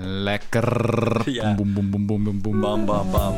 [0.00, 1.22] Lekker.
[1.30, 1.54] Ja.
[1.54, 2.60] Boem, boem, boem, boem, boem.
[2.60, 3.34] Bam, bam, bam.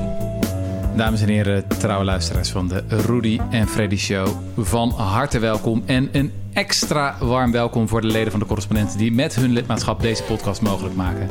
[0.97, 4.29] Dames en heren, trouwe luisteraars van de Rudy en Freddy Show.
[4.57, 9.13] Van harte welkom en een extra warm welkom voor de leden van de correspondenten die
[9.13, 11.29] met hun lidmaatschap deze podcast mogelijk maken.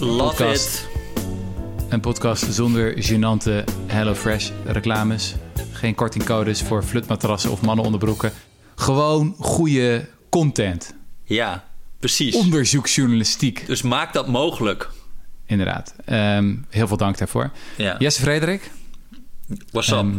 [0.00, 0.66] Love Podcast.
[0.66, 0.88] it.
[1.88, 5.34] Een podcast zonder gênante HelloFresh reclames.
[5.72, 8.32] Geen kortingcodes voor flutmatrassen of mannenonderbroeken.
[8.74, 10.94] Gewoon goede content.
[11.24, 11.64] Ja,
[11.98, 12.34] precies.
[12.34, 14.88] Onderzoeksjournalistiek, Dus maak dat mogelijk.
[15.46, 15.94] inderdaad.
[16.04, 17.50] Ehm, heel veel dank daarvoor.
[17.76, 17.96] Ja.
[17.98, 18.70] Jesse Frederik,
[19.70, 19.96] What's up?
[19.96, 20.14] Ehm,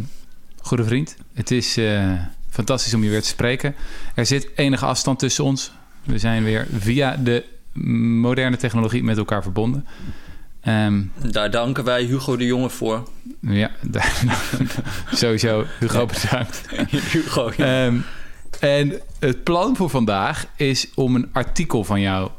[0.62, 1.16] goede vriend.
[1.34, 2.14] Het is eh,
[2.50, 3.76] fantastisch om je weer te spreken.
[4.16, 5.72] Er zit enige afstand tussen ons.
[6.04, 9.86] We zijn weer via de moderne technologie met elkaar verbonden.
[10.62, 11.02] Ehm,
[11.32, 13.10] Daar danken wij Hugo de Jonge voor.
[13.42, 14.22] ja, daar-
[15.12, 15.66] sowieso.
[15.80, 16.62] Hugo bedankt.
[17.12, 17.50] Hugo.
[17.50, 17.98] Ehm,
[18.60, 22.30] en het plan voor vandaag is om een artikel van jou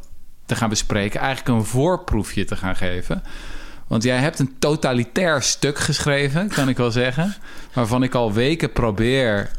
[0.46, 1.20] te gaan bespreken.
[1.20, 3.23] Eigenlijk een voorproefje te gaan geven.
[3.86, 7.34] Want jij hebt een totalitair stuk geschreven, kan ik wel zeggen.
[7.72, 9.50] Waarvan ik al weken probeer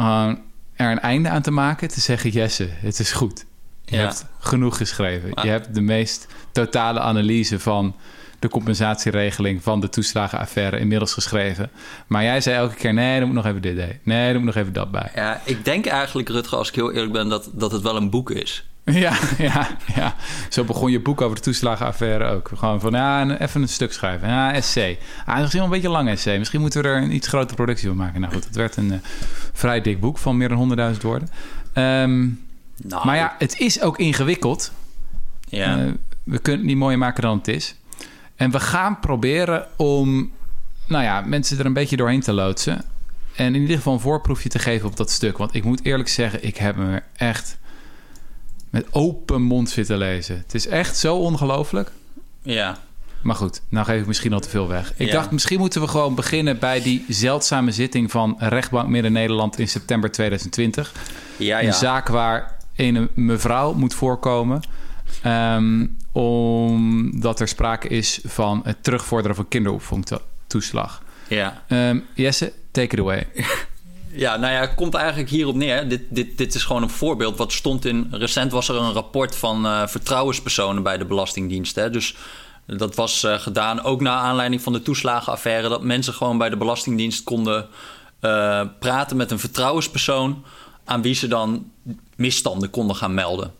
[0.00, 0.32] uh,
[0.74, 1.88] er een einde aan te maken.
[1.88, 3.44] Te zeggen, Jesse, het is goed.
[3.84, 4.02] Je Ja.
[4.02, 5.30] hebt genoeg geschreven.
[5.42, 7.96] Je hebt de meest totale analyse van
[8.38, 11.70] de compensatieregeling van de toeslagenaffaire inmiddels geschreven.
[12.06, 14.00] Maar jij zei elke keer: nee, er moet nog even dit bij.
[14.02, 15.10] Nee, er moet nog even dat bij.
[15.14, 18.10] Ja, ik denk eigenlijk, Rutger, als ik heel eerlijk ben, dat, dat het wel een
[18.10, 18.62] boek is.
[18.88, 20.14] Ja, ja, ja.
[20.48, 22.50] Zo begon je boek over de toeslagenaffaire ook.
[22.54, 24.28] Gewoon van, ja, even een stuk schrijven.
[24.28, 24.98] Ja, essay.
[25.26, 26.38] Ah, misschien wel een beetje lang essay.
[26.38, 28.20] Misschien moeten we er een iets grotere productie van maken.
[28.20, 28.98] Nou goed, het werd een eh,
[29.52, 30.58] vrij dik boek van meer dan
[30.94, 31.28] 100.000 woorden.
[31.72, 32.26] Ehm,
[32.82, 34.72] Nou, maar ja, het is ook ingewikkeld.
[35.48, 35.78] ja.
[35.78, 35.84] Eh,
[36.24, 37.74] we kunnen het niet mooier maken dan het is.
[38.38, 40.30] En we gaan proberen om
[40.86, 42.84] nou ja, mensen er een beetje doorheen te loodsen.
[43.36, 45.38] En in ieder geval een voorproefje te geven op dat stuk.
[45.38, 47.58] Want ik moet eerlijk zeggen, ik heb me echt
[48.70, 50.36] met open mond zitten lezen.
[50.36, 51.90] Het is echt zo ongelooflijk.
[52.42, 52.78] ja.
[53.22, 54.92] Maar goed, nou geef ik misschien al te veel weg.
[54.96, 55.12] Ik Ja.
[55.12, 60.10] dacht, misschien moeten we gewoon beginnen bij die zeldzame zitting van Rechtbank Midden-Nederland in september
[60.10, 60.92] 2020.
[61.36, 61.72] Ja, Een ja.
[61.72, 64.60] zaak waar een mevrouw moet voorkomen.
[65.22, 65.86] ehm,
[66.18, 71.02] omdat er sprake is van het terugvorderen van kinderopvangtoeslag.
[71.28, 71.62] ja.
[71.68, 73.26] Ehm, Jesse, take it away.
[74.10, 75.88] Ja, nou ja, het komt eigenlijk hierop neer.
[75.88, 77.36] Dit, dit, dit is gewoon een voorbeeld.
[77.36, 78.08] Wat stond in.
[78.10, 81.74] Recent was er een rapport van eh, vertrouwenspersonen bij de Belastingdienst.
[81.74, 81.90] Hè?
[81.90, 82.16] Dus
[82.66, 85.68] dat was eh, gedaan ook naar aanleiding van de toeslagenaffaire.
[85.68, 87.68] Dat mensen gewoon bij de Belastingdienst konden
[88.20, 90.44] eh, praten met een vertrouwenspersoon.
[90.84, 91.70] aan wie ze dan
[92.16, 93.52] misstanden konden gaan melden.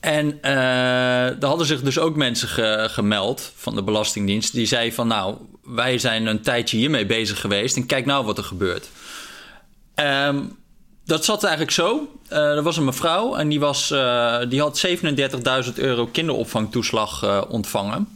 [0.00, 4.52] En eh er hadden zich dus ook mensen ge- gemeld van de Belastingdienst.
[4.52, 8.38] Die zeiden van nou, wij zijn een tijdje hiermee bezig geweest en kijk nou wat
[8.38, 8.88] er gebeurt.
[9.94, 10.38] Ehm,
[11.04, 12.08] dat zat eigenlijk zo.
[12.28, 18.08] Eh, er was een mevrouw en die, was, eh, die had 37.000 euro kinderopvangtoeslag ontvangen.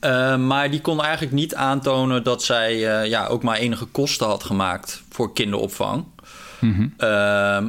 [0.00, 2.76] Eh, maar die kon eigenlijk niet aantonen dat zij
[3.08, 6.04] ja, ook maar enige kosten had gemaakt voor kinderopvang.
[6.96, 7.66] Ehm,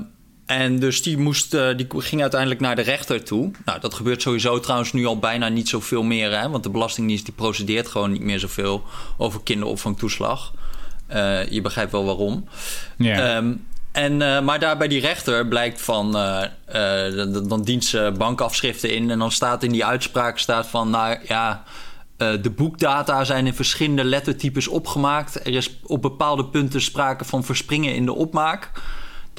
[0.50, 3.52] en dus die, moest, eh, die ging uiteindelijk naar de rechter toe.
[3.66, 6.40] Nou, dat gebeurt sowieso trouwens nu al bijna niet zoveel meer.
[6.40, 6.50] Hè?
[6.50, 8.84] Want de Belastingdienst die procedeert gewoon niet meer zoveel
[9.18, 10.54] over kinderopvangtoeslag.
[11.08, 12.48] Eh, je begrijpt wel waarom.
[12.98, 13.36] Ja.
[13.36, 13.54] Ehm,
[13.92, 16.12] en, eh, maar daar bij die rechter blijkt van...
[17.48, 19.12] dan- dient ze bankafschriften in...
[19.12, 20.90] en dan staat in die uitspraak staat van...
[20.90, 21.64] nou ja,
[22.18, 25.36] de boekdata zijn in verschillende lettertypes opgemaakt.
[25.36, 28.72] Er is op bepaalde punten sprake van verspringen in de opmaak.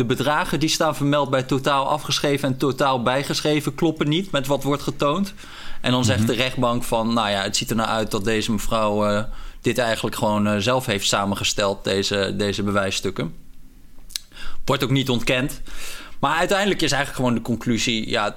[0.01, 3.75] De bedragen die staan vermeld bij totaal afgeschreven en totaal bijgeschreven...
[3.75, 5.35] kloppen niet met wat wordt getoond.
[5.81, 7.13] En dan zegt de rechtbank van...
[7.13, 9.07] nou ja, het ziet er nou uit dat deze mevrouw...
[9.07, 9.25] eh,
[9.61, 13.35] dit eigenlijk gewoon eh, zelf heeft samengesteld, deze, deze bewijsstukken.
[14.65, 15.61] Wordt ook niet ontkend.
[16.21, 18.09] Maar uiteindelijk is eigenlijk gewoon de conclusie...
[18.09, 18.37] ja,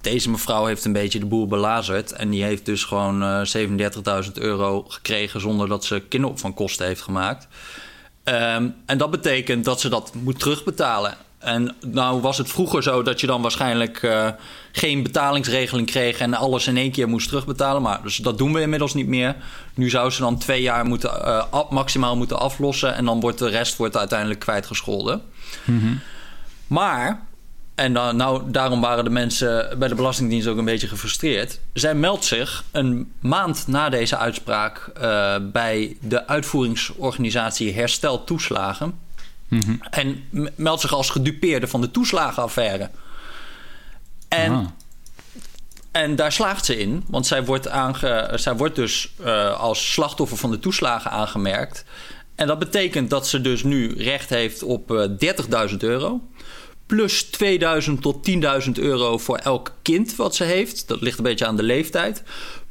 [0.00, 2.12] deze mevrouw heeft een beetje de boel belazerd...
[2.12, 5.40] en die heeft dus gewoon eh 37.000 euro gekregen...
[5.40, 7.48] zonder dat ze kinderopvangkosten heeft gemaakt.
[8.24, 11.14] Ehm, en dat betekent dat ze dat moet terugbetalen.
[11.38, 14.28] En nou was het vroeger zo dat je dan waarschijnlijk eh,
[14.72, 17.82] geen betalingsregeling kreeg en alles in één keer moest terugbetalen.
[17.82, 19.36] Maar dus dat doen we inmiddels niet meer.
[19.74, 23.48] Nu zou ze dan twee jaar moeten, eh, maximaal moeten aflossen en dan wordt de
[23.48, 25.22] rest wordt uiteindelijk kwijtgescholden.
[26.66, 27.26] Maar,
[27.74, 31.60] en dan, nou, daarom waren de mensen bij de Belastingdienst ook een beetje gefrustreerd.
[31.72, 38.98] Zij meldt zich een maand na deze uitspraak eh, bij de uitvoeringsorganisatie Herstel Toeslagen.
[39.90, 42.90] En m- meldt zich als gedupeerde van de toeslagenaffaire.
[44.28, 44.66] En, Ah.
[45.90, 50.36] en daar slaagt ze in, want zij wordt, aange, zij wordt dus eh, als slachtoffer
[50.38, 51.84] van de toeslagen aangemerkt.
[52.34, 55.08] En dat betekent dat ze dus nu recht heeft op eh
[55.70, 56.20] 30.000 euro.
[56.92, 58.30] Plus 2000 tot
[58.66, 60.88] 10.000 euro voor elk kind wat ze heeft.
[60.88, 62.22] Dat ligt een beetje aan de leeftijd.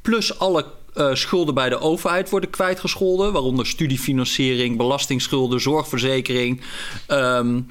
[0.02, 0.66] Plus alle
[0.96, 6.62] uh, schulden bij de overheid worden kwijtgescholden, waaronder studiefinanciering, belastingsschulden, zorgverzekering.
[7.08, 7.68] Um,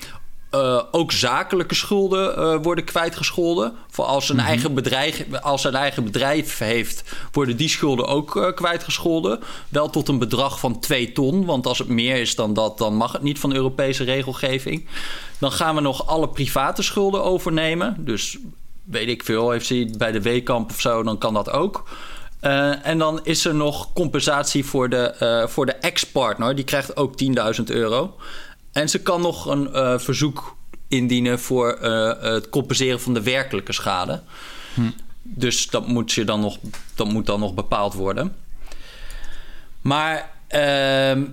[0.54, 3.72] uh, ook zakelijke schulden uh, worden kwijtgescholden.
[3.90, 4.48] Voor als een, mm -hmm.
[4.48, 9.40] eigen bedrijf, als een eigen bedrijf heeft, worden die schulden ook uh, kwijtgescholden.
[9.68, 11.44] Wel tot een bedrag van 2 ton.
[11.44, 14.86] Want als het meer is dan dat, dan mag het niet van Europese regelgeving.
[15.40, 17.96] Dan gaan we nog alle private schulden overnemen.
[17.98, 18.38] Dus
[18.84, 21.88] weet ik veel, heeft ze bij de Weekamp of zo, dan kan dat ook.
[22.42, 26.54] Uh, en dan is er nog compensatie voor de, uh, voor de ex-partner.
[26.54, 27.14] Die krijgt ook
[27.56, 28.16] 10.000 euro.
[28.72, 30.56] En ze kan nog een uh, verzoek
[30.88, 31.78] indienen voor
[32.20, 34.20] het compenseren van de werkelijke schade.
[34.74, 34.90] Hm.
[35.22, 36.58] Dus dat moet, je dan nog,
[36.94, 38.36] dat moet dan nog bepaald worden.
[39.80, 41.24] Maar ehm,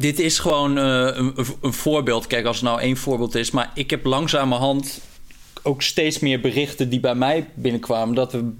[0.00, 2.26] dit is gewoon een, een voorbeeld.
[2.26, 3.50] Kijk, als het nou één voorbeeld is.
[3.50, 5.00] Maar ik heb langzamerhand
[5.62, 8.14] ook steeds meer berichten die bij mij binnenkwamen.
[8.14, 8.52] Dat we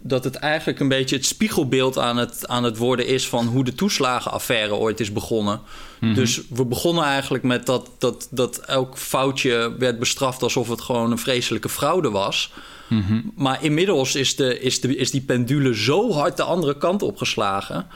[0.00, 3.64] dat het eigenlijk een beetje het spiegelbeeld aan het, aan het worden is van hoe
[3.64, 5.60] de toeslagenaffaire ooit is begonnen.
[6.00, 6.14] Mhm.
[6.14, 11.10] Dus we begonnen eigenlijk met dat, dat, dat elk foutje werd bestraft alsof het gewoon
[11.10, 12.52] een vreselijke fraude was.
[12.88, 13.20] Mhm.
[13.34, 17.86] Maar inmiddels is, de, is, de, is die pendule zo hard de andere kant opgeslagen.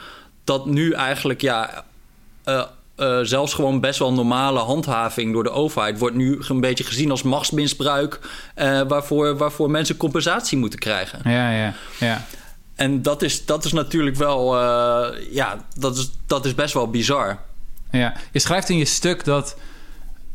[0.43, 1.85] Dat nu eigenlijk ja.
[2.45, 2.63] Uh,
[2.97, 7.11] uh, zelfs gewoon best wel normale handhaving door de overheid wordt nu een beetje gezien
[7.11, 8.19] als machtsmisbruik,
[8.55, 11.31] uh, waarvoor, waarvoor mensen compensatie moeten krijgen.
[11.31, 12.25] Ja, ja, ja.
[12.75, 16.89] En dat is, dat is natuurlijk wel, uh, ja, dat is, dat is best wel
[16.89, 17.39] bizar.
[17.91, 19.57] Ja, je schrijft in je stuk dat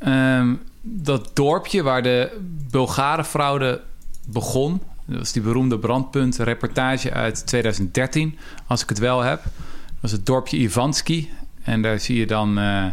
[0.07, 2.39] um, dat dorpje waar de
[2.71, 3.81] Bulgarenfraude
[4.27, 9.43] begon, dat was die beroemde brandpunt-reportage uit 2013, als ik het wel heb.
[9.43, 11.31] Dat was het dorpje Ivanski.
[11.69, 12.85] En daar zie je dan uh,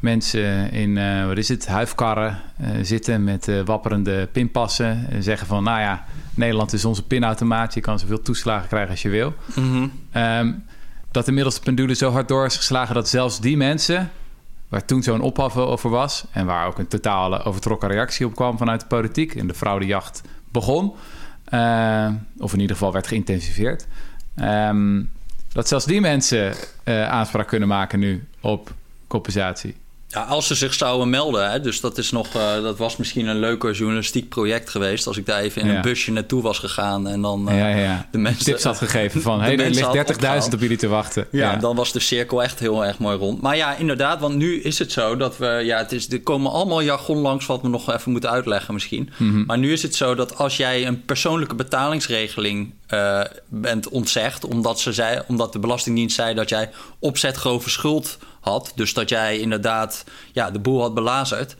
[0.00, 5.06] mensen in, uh, wat is het, huifkarren uh, zitten met wapperende pinpassen.
[5.10, 6.04] En zeggen van, nou ja,
[6.34, 7.74] Nederland is onze pinautomaat.
[7.74, 9.34] Je kan zoveel toeslagen krijgen als je wil.
[9.54, 10.22] Mm -hmm.
[10.22, 10.64] um,
[11.10, 12.94] dat inmiddels de pendule zo hard door is geslagen...
[12.94, 14.10] dat zelfs die mensen,
[14.68, 16.24] waar toen zo'n ophef over was...
[16.30, 19.34] en waar ook een totale overtrokken reactie op kwam vanuit de politiek...
[19.34, 20.22] en de fraudejacht
[20.52, 20.94] begon...
[22.38, 23.86] of in ieder geval werd geïntensiveerd...
[24.40, 25.10] Um,
[25.58, 28.74] dat zelfs die mensen uh, aanspraak kunnen maken nu op
[29.06, 29.76] compensatie.
[30.10, 31.50] Ja, als ze zich zouden melden.
[31.50, 35.06] Hè, dus dat, is nog, uh, dat was misschien een leuker journalistiek project geweest.
[35.06, 35.74] Als ik daar even in ja.
[35.74, 37.08] een busje naartoe was gegaan.
[37.08, 38.08] En dan uh, ja, ja.
[38.10, 38.44] de mensen.
[38.44, 41.26] Tips had gegeven van: hé, hey, er ligt 30.000 op jullie te wachten.
[41.30, 43.40] Ja, dan was de cirkel echt heel erg mooi rond.
[43.40, 45.60] Maar ja, inderdaad, want nu is het zo dat we.
[45.64, 49.10] Ja, het is, er komen allemaal jargon langs wat we nog even moeten uitleggen misschien.
[49.16, 49.44] Mm -hmm.
[49.46, 54.44] Maar nu is het zo dat als jij een persoonlijke betalingsregeling uh, bent ontzegd.
[54.44, 58.72] Omdat, ze zei, omdat de Belastingdienst zei dat jij opzet grove schuld had.
[58.74, 61.56] Dus dat jij inderdaad ja, de boel had belazerd.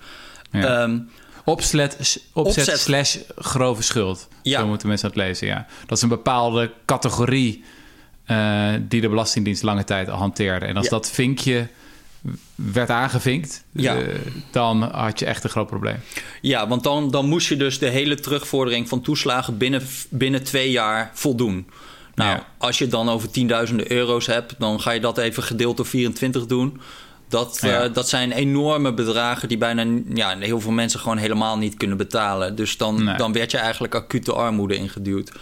[0.51, 0.83] Ja.
[0.83, 1.11] Um,
[1.45, 4.29] opzet, opzet, opzet, slash grove schuld.
[4.43, 4.61] Ja.
[4.61, 5.67] Zo moeten mensen het lezen, ja.
[5.87, 7.65] Dat is een bepaalde categorie
[8.27, 10.67] uh, die de Belastingdienst lange tijd hanteerde.
[10.67, 10.91] En als ja.
[10.91, 11.69] dat vinkje
[12.55, 13.97] werd aangevinkt, ja.
[13.97, 14.15] uh,
[14.51, 16.01] dan had je echt een groot probleem.
[16.41, 20.71] Ja, want dan, dan moest je dus de hele terugvordering van toeslagen binnen, binnen twee
[20.71, 21.71] jaar voldoen.
[22.19, 22.47] Nou, ja.
[22.59, 25.87] als je het dan over tienduizenden euro's hebt, dan ga je dat even gedeeld door
[25.87, 26.81] 24 doen.
[27.29, 27.85] Dat, ja.
[27.85, 29.85] uh, dat zijn enorme bedragen die bijna
[30.15, 32.55] ja, heel veel mensen gewoon helemaal niet kunnen betalen.
[32.55, 33.17] Dus dan, nee.
[33.17, 35.33] dan werd je eigenlijk acute armoede ingeduwd.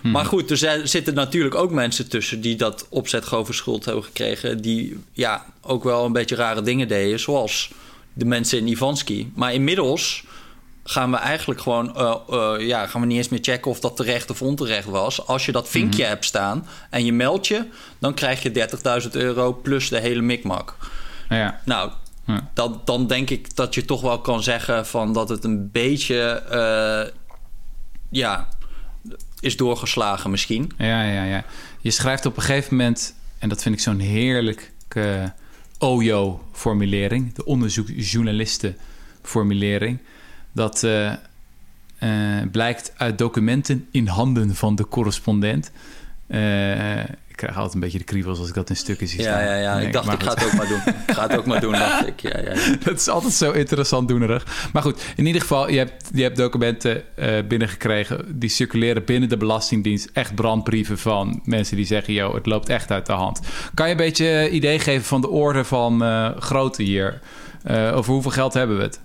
[0.00, 0.10] Hmm.
[0.10, 4.62] Maar goed, er zitten natuurlijk ook mensen tussen die dat opzetgrove schuld hebben gekregen.
[4.62, 7.70] Die ja, ook wel een beetje rare dingen deden, zoals
[8.12, 9.32] de mensen in Ivanski.
[9.34, 10.24] Maar inmiddels
[10.88, 13.96] gaan we eigenlijk gewoon, uh, uh, ja, gaan we niet eens meer checken of dat
[13.96, 15.26] terecht of onterecht was.
[15.26, 16.12] Als je dat vinkje mm-hmm.
[16.12, 17.64] hebt staan en je meldt je,
[17.98, 18.68] dan krijg je
[19.02, 20.76] 30.000 euro plus de hele mikmak.
[21.28, 21.60] Ja.
[21.64, 21.90] Nou,
[22.24, 22.50] ja.
[22.54, 26.42] dan, dan denk ik dat je toch wel kan zeggen van dat het een beetje,
[26.52, 27.02] uh,
[28.10, 28.48] ja,
[29.40, 30.70] is doorgeslagen misschien.
[30.78, 31.44] Ja, ja, ja.
[31.80, 35.32] Je schrijft op een gegeven moment, en dat vind ik zo'n heerlijke
[35.78, 39.98] OJO-formulering, de onderzoeksjournalisten-formulering
[40.56, 41.12] dat uh,
[42.02, 45.70] uh, blijkt uit documenten in handen van de correspondent.
[46.28, 49.42] Uh, ik krijg altijd een beetje de kriebels als ik dat in stukken zie staan.
[49.42, 49.80] Ja, ja, ja.
[49.80, 50.80] Ik dacht, ik ga het ook maar doen.
[51.06, 52.20] Ik ga het ook maar doen, dacht ik.
[52.20, 52.76] Ja, ja, ja.
[52.84, 54.70] Dat is altijd zo interessant doenerig.
[54.72, 58.38] Maar goed, in ieder geval, je hebt, je hebt documenten uh, binnengekregen...
[58.38, 60.10] die circuleren binnen de Belastingdienst.
[60.12, 62.14] Echt brandbrieven van mensen die zeggen...
[62.14, 63.40] joh, het loopt echt uit de hand.
[63.74, 67.20] Kan je een beetje idee geven van de orde van uh, grootte hier?
[67.68, 69.00] Over hoeveel geld hebben we het?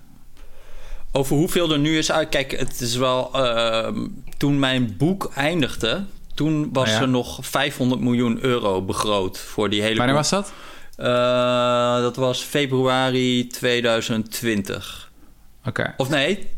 [1.12, 2.28] Over hoeveel er nu is uit.
[2.28, 3.30] Kijk, het is wel.
[3.34, 3.88] Uh,
[4.36, 6.04] toen mijn boek eindigde.
[6.34, 7.00] Toen was ah, ja.
[7.00, 9.96] er nog 500 miljoen euro begroot voor die hele.
[9.96, 10.52] Wanneer was dat?
[10.98, 15.10] Uh, dat was februari 2020.
[15.60, 15.68] Oké.
[15.68, 15.94] Okay.
[15.96, 16.50] Of nee.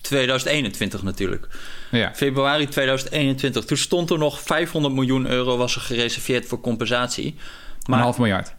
[0.00, 1.48] 2021 natuurlijk.
[1.90, 2.12] Ja.
[2.14, 3.64] Februari 2021.
[3.64, 7.34] Toen stond er nog 500 miljoen euro was er gereserveerd voor compensatie.
[7.84, 8.54] een half miljard.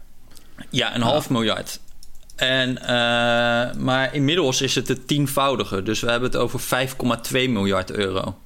[0.70, 1.80] Ja, een half miljard.
[2.40, 2.86] En, uh,
[3.82, 5.82] maar inmiddels is het het tienvoudige.
[5.82, 8.38] Dus we hebben het over 5,2 miljard euro.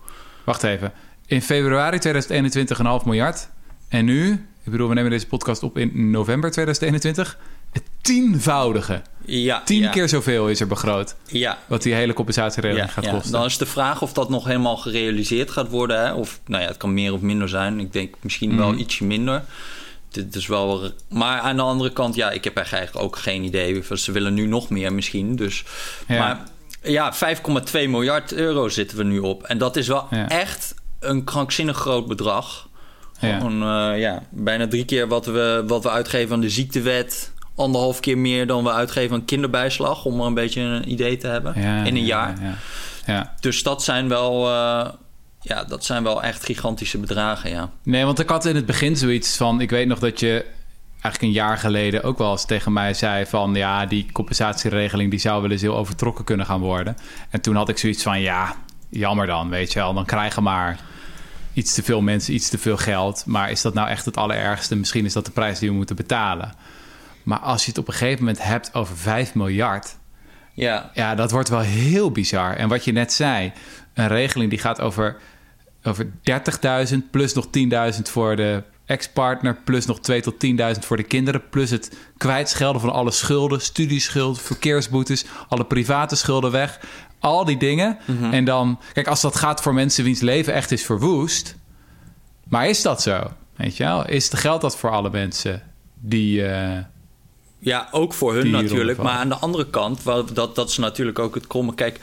[0.45, 0.93] Wacht even.
[1.27, 3.49] In februari 2021 een half miljard.
[3.89, 4.33] En nu,
[4.65, 7.39] ik bedoel, we nemen deze podcast op in november 2021.
[7.73, 9.03] Het tienvoudige.
[9.25, 9.91] Ja, Tien ja.
[9.91, 11.15] keer zoveel is er begroot.
[11.27, 11.59] Ja.
[11.67, 13.33] Wat die hele compensatieregeling gaat kosten.
[13.33, 16.01] Dan is de vraag of dat nog helemaal gerealiseerd gaat worden.
[16.07, 16.13] Hè?
[16.13, 17.81] Of, nou ja, het kan meer of minder zijn.
[17.81, 18.79] Ik denk misschien wel Mhm.
[18.79, 19.43] ietsje minder.
[20.15, 20.91] Dit is wel...
[21.09, 23.83] Maar aan de andere kant, ja, ik heb eigenlijk ook geen idee.
[23.95, 25.37] Ze willen nu nog meer misschien.
[25.37, 25.65] Dus,
[26.09, 26.19] Ja.
[26.19, 26.41] Maar
[26.83, 29.43] ja, 5,2 miljard euro zitten we nu op.
[29.43, 30.29] En dat is wel Ja.
[30.29, 32.69] echt een krankzinnig groot bedrag.
[33.21, 33.37] Ja.
[33.37, 37.33] Gewoon, eh, ja, bijna drie keer wat we, wat we uitgeven aan de ziektewet.
[37.57, 40.05] Anderhalf keer meer dan we uitgeven aan kinderbijslag.
[40.05, 42.39] Om maar een beetje een idee te hebben in een ja, jaar.
[42.43, 42.55] Ja,
[43.07, 43.35] ja.
[43.41, 44.89] Dus dat zijn wel, eh,
[45.45, 47.71] ja, dat zijn wel echt gigantische bedragen, ja.
[47.83, 49.61] Nee, want ik had in het begin zoiets van...
[49.61, 50.45] Ik weet nog dat je
[50.91, 53.55] eigenlijk een jaar geleden ook wel eens tegen mij zei van...
[53.55, 56.97] ja, die compensatieregeling die zou wel eens heel overtrokken kunnen gaan worden.
[57.31, 58.57] En toen had ik zoiets van, ja,
[58.89, 59.95] jammer dan, weet je wel.
[59.95, 60.79] Dan krijgen maar
[61.53, 63.23] iets te veel mensen iets te veel geld.
[63.27, 64.77] Maar is dat nou echt het allerergste?
[64.77, 66.55] Misschien is dat de prijs die we moeten betalen.
[67.23, 69.97] Maar als je het op een gegeven moment hebt over 5 miljard...
[70.57, 72.57] Ja, Ja, dat wordt wel heel bizar.
[72.57, 73.53] En wat je net zei,
[73.95, 75.17] een regeling die gaat over,
[75.85, 76.11] over
[76.91, 77.47] 30.000 plus nog
[77.95, 80.35] 10.000 voor de ex-partner, plus nog 2 tot
[80.75, 86.51] 10.000 voor de kinderen, plus het kwijtschelden van alle schulden, studieschuld, verkeersboetes, alle private schulden
[86.51, 86.81] weg,
[87.19, 87.99] al die dingen.
[88.31, 91.57] En dan, kijk, als dat gaat voor mensen wiens leven echt is verwoest,
[92.49, 93.31] maar is dat zo?
[93.57, 94.09] Weet je wel?
[94.09, 95.63] Is, geldt dat voor alle mensen
[96.01, 96.47] die.
[96.47, 96.79] eh,
[97.59, 98.99] ja ook voor hun natuurlijk.
[98.99, 101.75] Maar aan de andere kant, dat, dat is natuurlijk ook het kromme.
[101.75, 102.01] Kijk,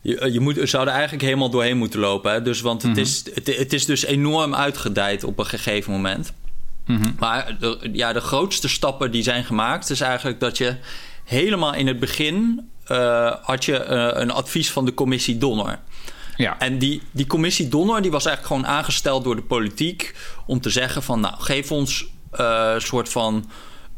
[0.00, 2.32] je, je, moet, je zou er eigenlijk helemaal doorheen moeten lopen.
[2.32, 2.42] Hè?
[2.42, 6.32] Dus, want het, is, het, het is dus enorm uitgedijd op een gegeven moment.
[7.18, 9.90] Maar de, ja, de grootste stappen die zijn gemaakt...
[9.90, 10.76] is eigenlijk dat je
[11.24, 12.68] helemaal in het begin...
[12.84, 15.78] eh, had je eh, een advies van de commissie Donner...
[16.36, 16.58] ja.
[16.58, 20.14] En die, die commissie Donner die was eigenlijk gewoon aangesteld door de politiek
[20.46, 23.52] om te zeggen van nou geef ons eh, een soort van eh,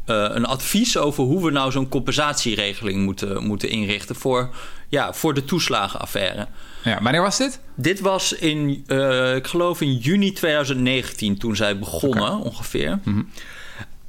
[0.05, 4.49] een advies over hoe we nou zo'n compensatieregeling moeten, moeten inrichten voor,
[4.89, 6.47] ja, voor de toeslagenaffaire.
[6.83, 6.99] ja.
[7.01, 7.59] Wanneer was dit?
[7.75, 12.99] Dit was in, eh, ik geloof in juni 2019 toen zij begonnen ongeveer.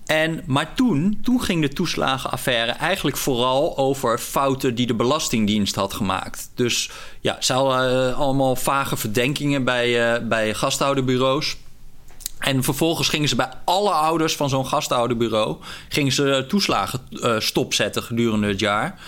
[0.07, 5.95] En, maar toen, toen ging de toeslagenaffaire eigenlijk vooral over fouten die de Belastingdienst had
[5.95, 6.51] gemaakt.
[6.55, 11.57] Dus ja, ze hadden eh, allemaal vage verdenkingen bij, eh, bij gasthouderbureaus.
[12.43, 15.57] En vervolgens gingen ze bij alle ouders van zo'n gasthouderbureau...
[15.89, 19.01] gingen ze toeslagen eh, stopzetten gedurende het jaar.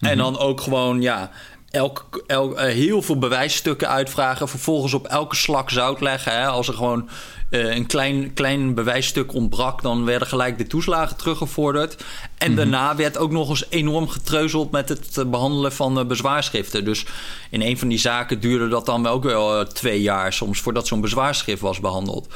[0.00, 1.30] En dan ook gewoon, ja,
[1.70, 4.48] elk, elk, eh, heel veel bewijsstukken uitvragen.
[4.48, 6.32] Vervolgens op elke slak zout leggen.
[6.32, 6.46] Hè.
[6.46, 7.08] Als er gewoon
[7.50, 9.82] eh, een klein, klein bewijsstuk ontbrak...
[9.82, 12.04] dan werden gelijk de toeslagen teruggevorderd.
[12.38, 14.70] En daarna werd ook nog eens enorm getreuzeld...
[14.70, 16.84] met het eh, behandelen van bezwaarschriften.
[16.84, 17.06] Dus
[17.50, 20.32] in een van die zaken duurde dat dan ook wel twee jaar...
[20.32, 22.28] soms voordat zo'n bezwaarschrift was behandeld.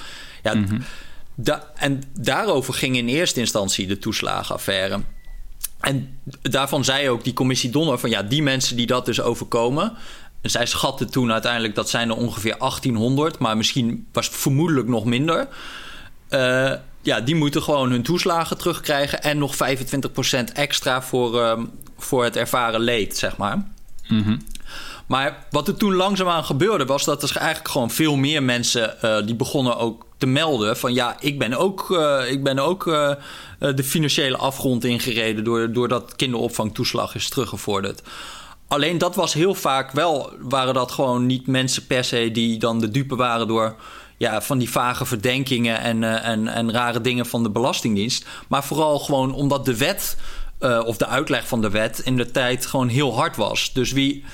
[0.45, 0.65] Ja,
[1.35, 5.01] da- en daarover ging in eerste instantie de toeslagenaffaire.
[5.81, 9.93] En daarvan zei ook die commissie Donner van ja, die mensen die dat dus overkomen.
[10.41, 14.89] En zij schatten toen uiteindelijk dat zijn er ongeveer 1800, maar misschien was het vermoedelijk
[14.89, 15.49] nog minder.
[16.29, 16.73] Eh,
[17.03, 21.65] ja, die moeten gewoon hun toeslagen terugkrijgen en nog 25% extra voor, ehm,
[21.99, 23.67] voor het ervaren leed, zeg maar.
[25.07, 29.27] Maar wat er toen langzaamaan gebeurde, was dat er eigenlijk gewoon veel meer mensen eh,
[29.27, 33.11] die begonnen ook te melden van ja, ik ben ook, eh, ik ben ook eh,
[33.11, 33.17] eh,
[33.75, 38.03] de financiële afgrond ingereden door, doordat kinderopvangtoeslag is teruggevorderd.
[38.69, 42.81] Alleen dat was heel vaak wel, waren dat gewoon niet mensen per se die dan
[42.81, 43.77] de dupe waren door
[44.17, 48.27] ja, van die vage verdenkingen en, en, en rare dingen van de Belastingdienst.
[48.49, 50.17] Maar vooral gewoon omdat de wet
[50.65, 53.73] eh, of de uitleg van de wet in de tijd gewoon heel hard was.
[53.73, 54.25] Dus wie,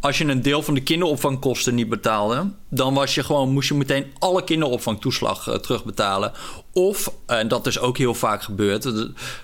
[0.00, 3.74] als je een deel van de kinderopvangkosten niet betaalde, dan was je gewoon, moest je
[3.74, 6.32] meteen alle kinderopvangtoeslag eh, terugbetalen.
[6.72, 8.92] Of, en dat is ook heel vaak gebeurd,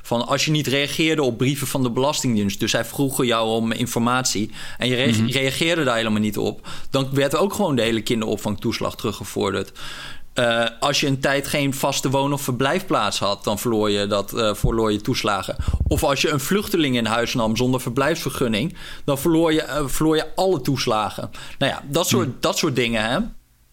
[0.02, 3.72] van als je niet reageerde op brieven van de Belastingdienst, dus zij vroegen jou om
[3.72, 8.02] informatie en je re- reageerde daar helemaal niet op, dan werd ook gewoon de hele
[8.02, 9.72] kinderopvangtoeslag teruggevorderd.
[10.34, 14.32] Eh, als je een tijd geen vaste woon- of verblijfplaats had, dan verloor je, dat,
[14.32, 15.56] eh, verloor je toeslagen.
[15.88, 20.16] Of als je een vluchteling in huis nam zonder verblijfsvergunning, dan verloor je, eh, verloor
[20.16, 21.30] je alle toeslagen.
[21.58, 23.18] Nou ja, dat soort, dat soort dingen, hè?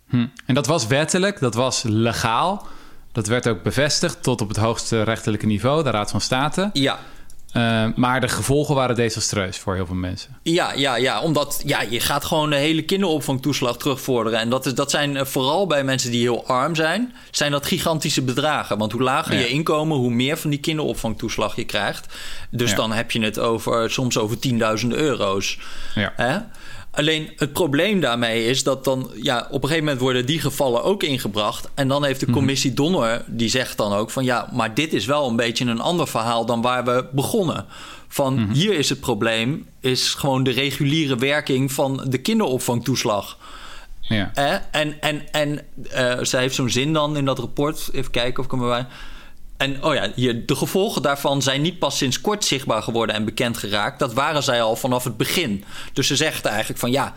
[0.07, 0.27] Hm.
[0.45, 2.67] En dat was wettelijk, dat was legaal.
[3.11, 6.69] Dat werd ook bevestigd tot op het hoogste rechterlijke niveau, de Raad van State.
[6.73, 6.99] Ja,
[7.53, 10.37] Uh, maar de gevolgen waren desastreus voor heel veel mensen.
[10.43, 11.21] Ja, ja, ja.
[11.21, 14.39] Omdat ja, je gaat gewoon de hele kinderopvangtoeslag terugvorderen.
[14.39, 17.65] En dat, is, dat zijn uh, vooral bij mensen die heel arm zijn, zijn dat
[17.65, 18.77] gigantische bedragen.
[18.77, 19.39] Want hoe lager ja.
[19.39, 22.13] je inkomen, hoe meer van die kinderopvangtoeslag je krijgt.
[22.49, 22.75] Dus ja.
[22.75, 25.59] dan heb je het over soms over tienduizenden euro's.
[25.95, 26.13] Ja.
[26.15, 26.37] Hè?
[26.91, 30.83] Alleen het probleem daarmee is dat dan ja, op een gegeven moment worden die gevallen
[30.83, 31.69] ook ingebracht.
[31.73, 35.05] En dan heeft de commissie Donner, die zegt dan ook van ja, maar dit is
[35.05, 37.65] wel een beetje een ander verhaal dan waar we begonnen.
[38.07, 38.53] Van mm -hmm.
[38.53, 43.37] hier is het probleem, is gewoon de reguliere werking van de kinderopvangtoeslag.
[43.99, 44.31] Ja.
[44.33, 44.53] Eh?
[44.71, 45.59] En, en, en
[45.95, 47.89] uh, zij heeft zo'n zin dan in dat rapport.
[47.93, 48.85] Even kijken of ik hem erbij.
[49.61, 53.25] En oh ja, hier, de gevolgen daarvan zijn niet pas sinds kort zichtbaar geworden en
[53.25, 53.99] bekend geraakt.
[53.99, 55.63] Dat waren zij al vanaf het begin.
[55.93, 57.13] Dus ze zegt eigenlijk van ja,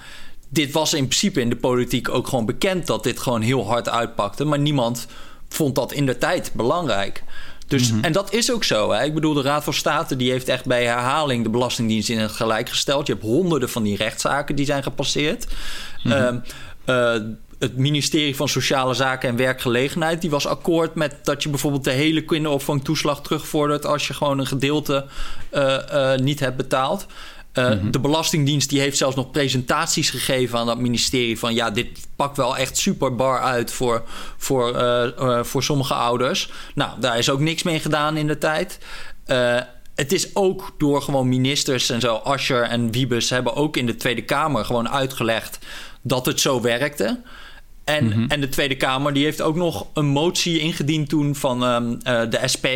[0.48, 3.88] dit was in principe in de politiek ook gewoon bekend dat dit gewoon heel hard
[3.88, 4.44] uitpakte.
[4.44, 5.06] Maar niemand
[5.48, 7.24] vond dat in de tijd belangrijk.
[7.66, 8.04] Dus, mm -hmm.
[8.04, 8.92] En dat is ook zo.
[8.92, 9.04] Hè?
[9.04, 12.32] Ik bedoel, de Raad van State die heeft echt bij herhaling de Belastingdienst in het
[12.32, 13.06] gelijk gesteld.
[13.06, 15.46] Je hebt honderden van die rechtszaken die zijn gepasseerd.
[16.02, 16.42] Mm -hmm.
[16.86, 17.22] uh, uh,
[17.64, 20.21] het ministerie van Sociale Zaken en Werkgelegenheid...
[20.21, 23.87] die was akkoord met dat je bijvoorbeeld de hele kinderopvangtoeslag terugvordert...
[23.87, 25.06] als je gewoon een gedeelte
[25.52, 27.06] uh, uh, niet hebt betaald.
[27.54, 27.90] Uh, mm -hmm.
[27.90, 31.38] De Belastingdienst die heeft zelfs nog presentaties gegeven aan dat ministerie...
[31.38, 34.02] van ja, dit pakt wel echt super bar uit voor,
[34.37, 34.83] voor,
[35.42, 36.50] voor sommige ouders.
[36.75, 38.78] Nou, daar is ook niks mee gedaan in de tijd...
[39.94, 43.30] Het is ook door gewoon ministers en zo, Ascher en Wiebes...
[43.30, 45.59] hebben ook in de Tweede Kamer gewoon uitgelegd
[46.02, 47.21] dat het zo werkte.
[47.84, 48.28] En, mm-hmm.
[48.28, 52.20] en de Tweede Kamer die heeft ook nog een motie ingediend toen van um, uh,
[52.30, 52.66] de SP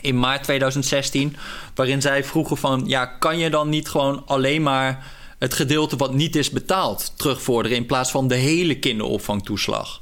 [0.00, 1.36] in maart 2016.
[1.74, 5.06] Waarin zij vroegen van ja, kan je dan niet gewoon alleen maar
[5.38, 10.01] het gedeelte wat niet is betaald terugvorderen in plaats van de hele kinderopvangtoeslag?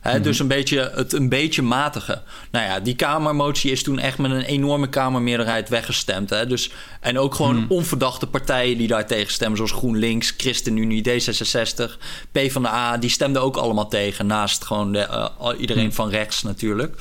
[0.00, 0.24] He, mm-hmm.
[0.24, 2.22] Dus een beetje, het een beetje matige.
[2.50, 6.30] Nou ja, die Kamermotie is toen echt met een enorme Kamermeerderheid weggestemd.
[6.30, 6.46] Hè?
[6.46, 7.70] Dus, en ook gewoon mm-hmm.
[7.70, 11.98] onverdachte partijen die daar tegen stemmen, zoals GroenLinks, ChristenUnie, D66,
[12.32, 14.26] PvdA, die stemden ook allemaal tegen.
[14.26, 15.96] Naast gewoon de, uh, iedereen mm-hmm.
[15.96, 16.96] van rechts natuurlijk.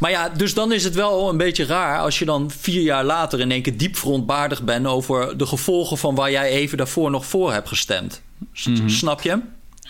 [0.00, 3.04] Maar ja, dus dan is het wel een beetje raar als je dan vier jaar
[3.04, 7.10] later in één keer diep verontwaardigd bent over de gevolgen van waar jij even daarvoor
[7.10, 8.22] nog voor hebt gestemd.
[8.86, 9.40] Snap je?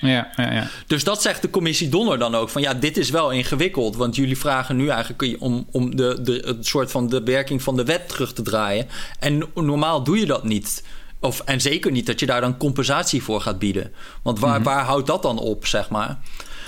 [0.00, 0.66] Ja, ja, ja.
[0.86, 2.48] Dus dat zegt de commissie Donner dan ook.
[2.48, 3.96] Van ja, dit is wel ingewikkeld.
[3.96, 7.76] Want jullie vragen nu eigenlijk om, om de, de, het soort van de werking van
[7.76, 8.86] de wet terug te draaien.
[9.18, 10.84] En normaal doe je dat niet.
[11.20, 13.92] Of, en zeker niet dat je daar dan compensatie voor gaat bieden.
[14.22, 14.64] Want waar, mm-hmm.
[14.64, 16.18] waar houdt dat dan op, zeg maar?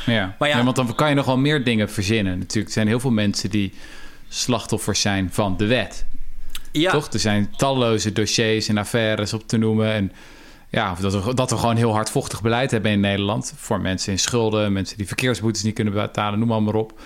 [0.07, 0.37] Ja.
[0.39, 2.39] Maar ja, ja, want dan kan je nog wel meer dingen verzinnen.
[2.39, 3.73] Natuurlijk, er zijn heel veel mensen die
[4.29, 6.05] slachtoffers zijn van de wet.
[6.73, 6.91] Ja.
[6.91, 7.13] Toch?
[7.13, 9.93] Er zijn talloze dossiers en affaires op te noemen.
[9.93, 10.13] En
[10.73, 13.55] ja, dat we, dat we gewoon heel hardvochtig beleid hebben in Nederland.
[13.57, 17.01] Voor mensen in schulden, mensen die verkeersboetes niet kunnen betalen, noem maar, maar op.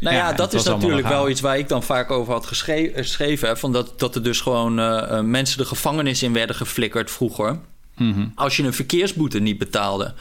[0.00, 2.96] Nou ja, ja dat is natuurlijk wel iets waar ik dan vaak over had geschreven.
[2.96, 7.58] geschreven van dat, dat er dus gewoon uh, mensen de gevangenis in werden geflikkerd vroeger.
[7.96, 8.32] Mm-hmm.
[8.34, 10.14] Als je een verkeersboete niet betaalde.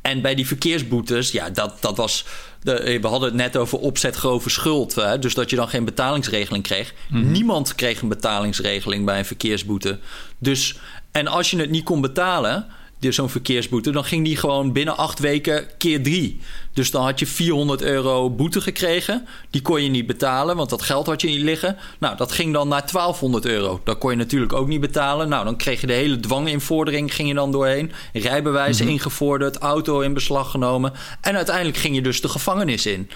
[0.00, 2.24] En bij die verkeersboetes, ja, dat, dat was.
[2.62, 4.94] De, we hadden het net over opzet grove schuld.
[4.94, 5.18] Hè?
[5.18, 6.94] Dus dat je dan geen betalingsregeling kreeg.
[7.08, 7.32] Mm-hmm.
[7.32, 9.98] Niemand kreeg een betalingsregeling bij een verkeersboete.
[10.38, 10.78] Dus
[11.12, 12.66] en als je het niet kon betalen,
[13.02, 16.40] dus zo'n verkeersboete, dan ging die gewoon binnen acht weken keer drie.
[16.72, 19.26] Dus dan had je 400 euro boete gekregen.
[19.50, 21.76] Die kon je niet betalen, want dat geld had je niet liggen.
[21.98, 23.80] Nou, dat ging dan naar 1200 euro.
[23.84, 25.28] Dat kon je natuurlijk ook niet betalen.
[25.28, 27.92] Nou, dan kreeg je de hele dwanginvordering, ging je dan doorheen.
[28.12, 28.92] Rijbewijs mm-hmm.
[28.92, 30.92] ingevorderd, auto in beslag genomen.
[31.20, 33.10] En uiteindelijk ging je dus de gevangenis in.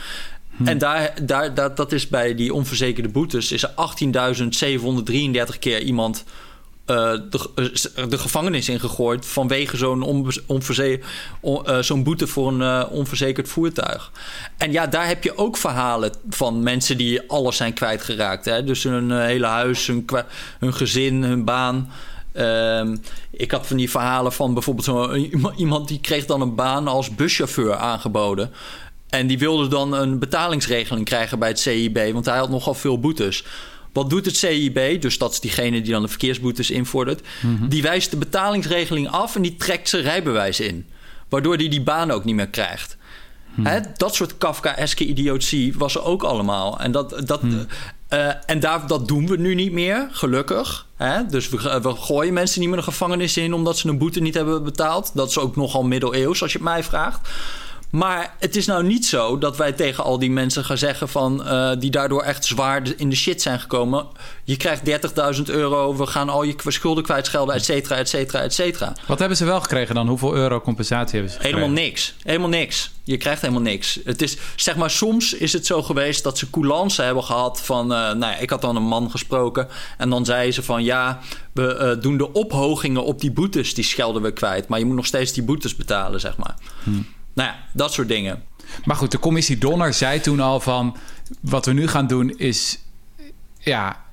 [0.57, 0.67] Hmm.
[0.67, 3.53] En daar, daar, dat, dat is bij die onverzekerde boetes...
[3.53, 3.75] is er
[5.53, 6.25] 18.733 keer iemand
[6.87, 9.77] de, uh, de, gevangenis ingegooid vanwege
[11.43, 14.13] uh, zo'n boete voor een onverzekerd voertuig.
[14.57, 18.45] En ja, daar heb je ook verhalen van mensen die alles zijn kwijtgeraakt.
[18.45, 18.65] Hè?
[18.65, 20.07] Dus hun hele huis, hun,
[20.59, 21.91] hun gezin, hun baan.
[22.39, 25.15] Um, ik had van die verhalen van bijvoorbeeld zo
[25.57, 28.53] iemand die kreeg dan een baan als buschauffeur aangeboden.
[29.09, 33.01] En die wilde dan een betalingsregeling krijgen bij het CIB, want hij had nogal veel
[33.01, 33.45] boetes.
[33.97, 35.01] Wat doet het CIB?
[35.01, 37.21] Dus dat is diegene die dan de verkeersboetes invordert.
[37.41, 37.69] Mm-hmm.
[37.69, 40.87] Die wijst de betalingsregeling af en die trekt zijn rijbewijs in.
[41.29, 42.97] Waardoor hij die baan ook niet meer krijgt.
[43.55, 43.67] Mm.
[43.67, 46.81] Hè, dat soort Kafkaeske idiotie was er ook allemaal.
[46.81, 47.67] En, dat, dat, mm.
[48.11, 50.87] uh, en daar, dat doen we nu niet meer, gelukkig.
[50.97, 51.27] Hè?
[51.27, 53.55] Dus we, we, gooien mensen niet meer de gevangenis in...
[53.55, 55.11] omdat ze een boete niet hebben betaald.
[55.15, 57.29] Dat is ook nogal middeleeuws, als je het mij vraagt.
[57.91, 61.43] Maar het is nou niet zo dat wij tegen al die mensen gaan zeggen van
[61.45, 64.07] uh, die daardoor echt zwaar in de shit zijn gekomen.
[64.45, 64.83] Je krijgt
[65.39, 68.93] 30.000 euro, we gaan al je schulden kwijtschelden, et cetera, et cetera, et cetera.
[69.07, 70.09] Wat hebben ze wel gekregen dan?
[70.09, 71.59] Hoeveel euro compensatie hebben ze gekregen?
[71.59, 72.15] Helemaal niks.
[72.23, 72.91] Helemaal niks.
[73.03, 73.99] Je krijgt helemaal niks.
[74.05, 77.93] Het is, zeg maar, soms is het zo geweest dat ze coulance hebben gehad van...
[77.93, 79.69] Uh, nou ja, ik had dan een man gesproken
[79.99, 80.85] en dan zei ze van...
[80.85, 81.21] ja,
[81.53, 84.69] we uh, doen de ophogingen op die boetes, die schelden we kwijt.
[84.69, 86.55] Maar je moet nog steeds die boetes betalen, zeg maar.
[86.83, 87.07] Hmm.
[87.37, 88.43] Nou ja, dat soort dingen.
[88.85, 90.97] Maar goed, de commissie Donner zei toen al van...
[91.41, 92.79] wat we nu gaan doen is...
[93.59, 94.05] ja,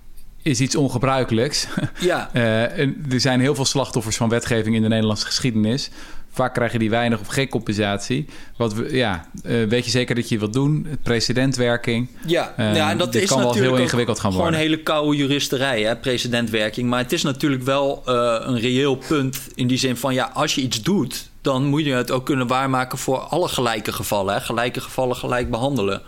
[0.42, 1.68] is iets ongebruikelijks.
[2.00, 2.30] Ja.
[2.34, 2.80] uh,
[3.14, 5.90] er zijn heel veel slachtoffers van wetgeving in de Nederlandse geschiedenis.
[6.32, 8.26] Vaak krijgen die weinig of geen compensatie.
[8.58, 10.88] Wat we, ja, uh, weet je zeker dat je wat doen?
[11.04, 12.10] Precedentwerking.
[12.26, 14.48] Ja, uh, ja en dat is kan natuurlijk wel heel ingewikkeld gaan worden.
[14.48, 16.90] Gewoon een hele koude juristerij, hè, precedentwerking.
[16.90, 20.14] Maar het is natuurlijk wel een reëel punt in die zin van...
[20.14, 23.92] ja, als je iets doet dan moet je het ook kunnen waarmaken voor alle gelijke
[23.92, 24.34] gevallen.
[24.34, 24.42] Hè?
[24.42, 26.02] Gelijke gevallen gelijk behandelen.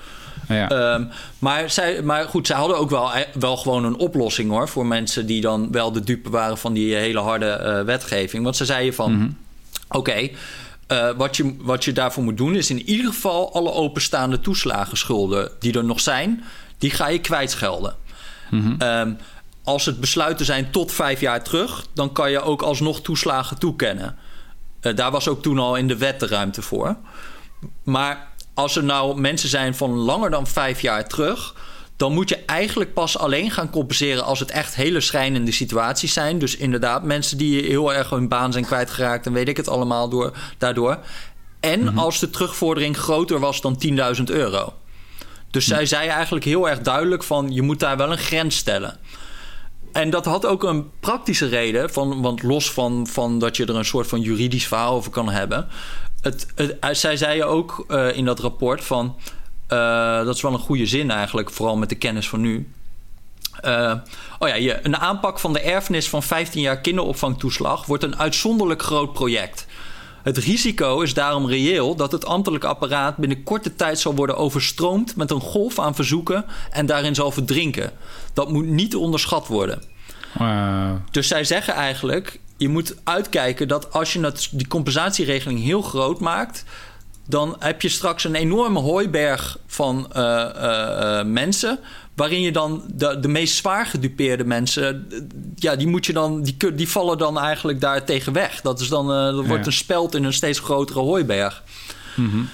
[0.47, 0.93] Ja.
[0.93, 4.69] Um, maar, zij, maar goed, zij hadden ook wel, eh, wel gewoon een oplossing hoor.
[4.69, 8.43] Voor mensen die dan wel de dupe waren van die hele harde uh, wetgeving.
[8.43, 9.37] Want ze zeiden van: mm-hmm.
[9.87, 9.97] oké.
[9.97, 10.35] Okay,
[10.91, 15.51] uh, wat, je, wat je daarvoor moet doen is in ieder geval alle openstaande toeslagenschulden
[15.59, 16.43] die er nog zijn,
[16.77, 17.95] die ga je kwijtschelden.
[18.79, 19.17] Um,
[19.63, 24.17] als het besluiten zijn tot vijf jaar terug, dan kan je ook alsnog toeslagen toekennen.
[24.85, 26.95] Uh, daar was ook toen al in de wet de ruimte voor.
[27.83, 31.55] Maar als er nou mensen zijn van langer dan vijf jaar terug,
[31.95, 36.39] dan moet je eigenlijk pas alleen gaan compenseren als het echt hele schrijnende situaties zijn.
[36.39, 40.09] Dus inderdaad, mensen die heel erg hun baan zijn kwijtgeraakt en weet ik het allemaal
[40.09, 40.97] door, daardoor.
[41.59, 41.99] En mm-hmm.
[41.99, 43.77] als de terugvordering groter was dan
[44.17, 44.73] 10.000 euro.
[45.51, 48.99] Dus zij zei eigenlijk heel erg duidelijk van je moet daar wel een grens stellen.
[49.95, 53.75] En dat had ook een praktische reden, van, want los van, van dat je er
[53.75, 55.67] een soort van juridisch verhaal over kan hebben.
[56.21, 59.15] Het, het, zij zei ook uh, in dat rapport van.
[59.69, 62.71] Uh, dat is wel een goede zin eigenlijk, vooral met de kennis van nu.
[64.39, 68.81] Oh ja, je, een aanpak van de erfenis van 15 jaar kinderopvangtoeslag wordt een uitzonderlijk
[68.81, 69.67] groot project.
[70.25, 75.15] Het risico is daarom reëel dat het ambtelijk apparaat binnen korte tijd zal worden overstroomd
[75.15, 77.91] met een golf aan verzoeken en daarin zal verdrinken.
[78.33, 79.83] Dat moet niet onderschat worden.
[80.33, 80.97] Wow.
[81.11, 86.19] Dus zij zeggen eigenlijk: je moet uitkijken dat als je dat, die compensatieregeling heel groot
[86.19, 86.63] maakt,
[87.27, 91.79] dan heb je straks een enorme hooiberg van uh, uh, mensen.
[92.15, 95.07] Waarin je dan de, de meest zwaar gedupeerde mensen,
[95.55, 98.61] ja, die moet je dan, die, die vallen dan eigenlijk daar tegen weg.
[98.61, 99.65] Dat is dan, uh, dat wordt ja.
[99.65, 101.63] een speld in een steeds grotere hooiberg.
[102.15, 102.49] Mm-hmm.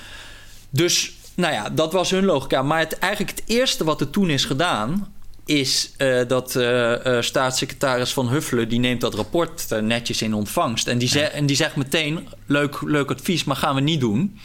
[0.69, 2.62] Dus, nou ja, dat was hun logica.
[2.62, 5.13] Maar het, eigenlijk het eerste wat er toen is gedaan,
[5.45, 8.69] is uh, dat uh, uh, staatssecretaris Van Huffelen...
[8.69, 10.88] die neemt dat rapport netjes in ontvangst.
[10.88, 14.39] En die, en die zegt meteen, leuk, leuk advies, maar gaan we niet doen.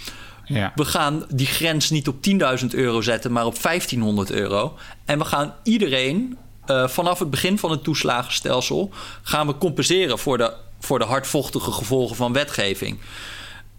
[0.47, 0.73] Ja.
[0.75, 2.17] We gaan die grens niet op
[2.61, 4.79] 10.000 euro zetten, maar op 1500 euro.
[5.05, 8.91] En we gaan iedereen vanaf het begin van het toeslagenstelsel...
[9.23, 12.99] gaan we compenseren voor de, voor de hardvochtige gevolgen van wetgeving.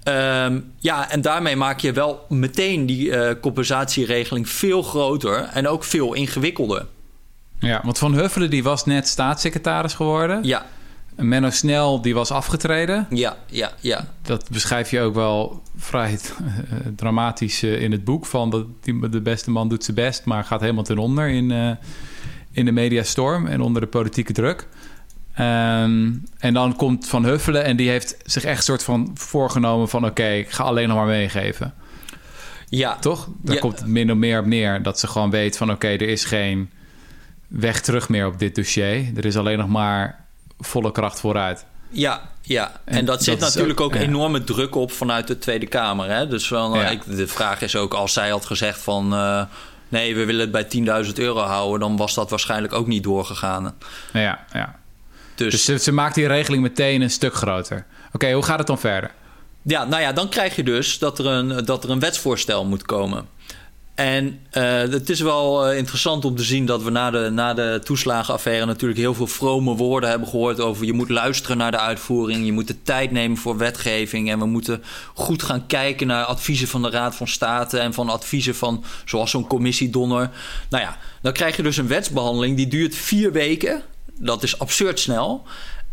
[0.03, 5.43] Um, ja, en daarmee maak je wel meteen die compensatieregeling veel groter...
[5.43, 6.85] en ook veel ingewikkelder.
[7.59, 10.43] Ja, want Van Huffelen die was net staatssecretaris geworden.
[10.43, 10.65] Ja.
[11.17, 13.07] Menno Snel die was afgetreden.
[13.09, 14.07] Ja, ja, ja.
[14.21, 16.19] Dat beschrijf je ook wel vrij
[16.95, 18.25] dramatisch uh, in het boek.
[18.25, 21.49] Van dat die, de beste man doet zijn best, maar gaat helemaal ten onder in,
[21.49, 21.71] uh,
[22.51, 24.67] in de mediastorm en onder de politieke druk.
[25.39, 30.01] Um, en dan komt Van Huffelen en die heeft zich echt soort van voorgenomen van...
[30.01, 31.73] oké, okay, ik ga alleen nog maar meegeven.
[32.69, 32.95] Ja.
[32.95, 33.29] Toch?
[33.41, 33.61] Daar ja.
[33.61, 34.83] komt het min of meer op neer.
[34.83, 36.69] Dat ze gewoon weet van oké, okay, er is geen
[37.47, 39.11] weg terug meer op dit dossier.
[39.15, 40.26] Er is alleen nog maar
[40.59, 41.65] volle kracht vooruit.
[41.89, 42.71] Ja, ja.
[42.85, 44.07] En, en dat zit dat natuurlijk ook, ook ja.
[44.07, 46.09] enorme druk op vanuit de Tweede Kamer.
[46.09, 46.27] Hè?
[46.27, 46.87] Dus van, ja.
[46.89, 49.13] ik, de vraag is ook, als zij had gezegd van...
[49.13, 49.43] Uh,
[49.89, 51.79] nee, we willen het bij 10.000 euro houden...
[51.79, 53.75] dan was dat waarschijnlijk ook niet doorgegaan.
[54.13, 54.75] Ja, ja.
[55.35, 57.77] Dus, dus ze, ze, maakt die regeling meteen een stuk groter.
[57.77, 59.11] Oké, okay, hoe gaat het dan verder?
[59.61, 62.83] Ja, nou ja, dan krijg je dus dat er een, dat er een wetsvoorstel moet
[62.83, 63.27] komen.
[63.97, 67.53] En uh, het is wel uh, interessant om te zien dat we na de, na
[67.53, 71.79] de toeslagenaffaire natuurlijk heel veel vrome woorden hebben gehoord over je moet luisteren naar de
[71.79, 74.83] uitvoering, je moet de tijd nemen voor wetgeving en we moeten
[75.13, 79.31] goed gaan kijken naar adviezen van de Raad van State en van adviezen van zoals
[79.31, 80.29] zo'n commissie Donner.
[80.69, 83.81] Nou ja, dan krijg je dus een wetsbehandeling die duurt vier weken.
[84.19, 85.43] Dat is absurd snel.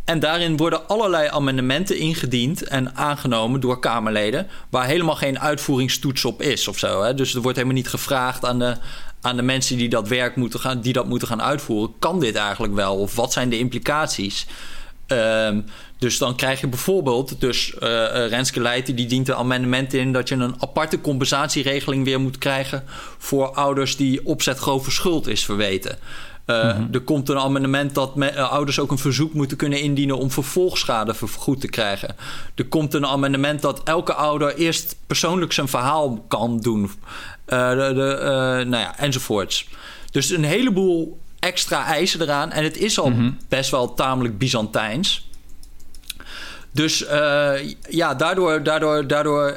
[0.04, 6.42] En daarin worden allerlei amendementen ingediend en aangenomen door Kamerleden, waar helemaal geen uitvoeringstoets op
[6.42, 7.02] is of zo.
[7.02, 7.14] Hè?
[7.14, 8.76] Dus er wordt helemaal niet gevraagd aan de,
[9.20, 11.94] aan de mensen die dat werk moeten gaan, die dat moeten gaan uitvoeren.
[11.98, 12.96] Kan dit eigenlijk wel?
[12.96, 14.46] Of wat zijn de implicaties?
[15.06, 15.60] Ehm,
[15.98, 17.80] dus dan krijg je bijvoorbeeld, dus uh,
[18.26, 22.84] Renske Leijten die dient een amendement in dat je een aparte compensatieregeling weer moet krijgen
[23.18, 25.98] voor ouders die opzet grove schuld is verweten.
[26.46, 30.30] Uh, Er komt een amendement dat uh, ouders ook een verzoek moeten kunnen indienen om
[30.30, 32.16] vervolgschade vergoed te krijgen.
[32.54, 36.82] Er komt een amendement dat elke ouder eerst persoonlijk zijn verhaal kan doen.
[36.82, 39.68] Uh, de, de, nou ja, enzovoorts.
[40.10, 42.50] Dus een heleboel extra eisen eraan.
[42.50, 43.38] En het is al mm -hmm.
[43.48, 45.28] best wel tamelijk Byzantijns.
[46.70, 47.04] Dus
[47.88, 49.56] ja, daardoor, daardoor, daardoor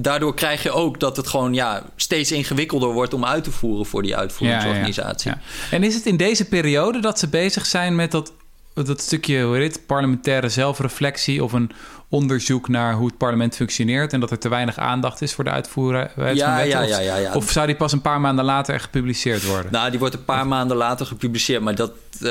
[0.00, 3.86] daardoor krijg je ook dat het gewoon ja, steeds ingewikkelder wordt om uit te voeren
[3.86, 5.30] voor die uitvoeringsorganisatie.
[5.30, 5.38] Ja,
[5.70, 8.32] ja, en is het in deze periode dat ze bezig zijn met dat,
[8.74, 11.70] dat stukje hoe heet, parlementaire zelfreflectie of een
[12.08, 15.50] onderzoek naar hoe het parlement functioneert en dat er te weinig aandacht is voor de
[15.50, 19.72] uitvoering ja, ja, ja, Of zou die pas een paar maanden later gepubliceerd worden?
[19.72, 21.92] Nou, die wordt een paar maanden later gepubliceerd, maar dat.
[22.20, 22.30] Uh,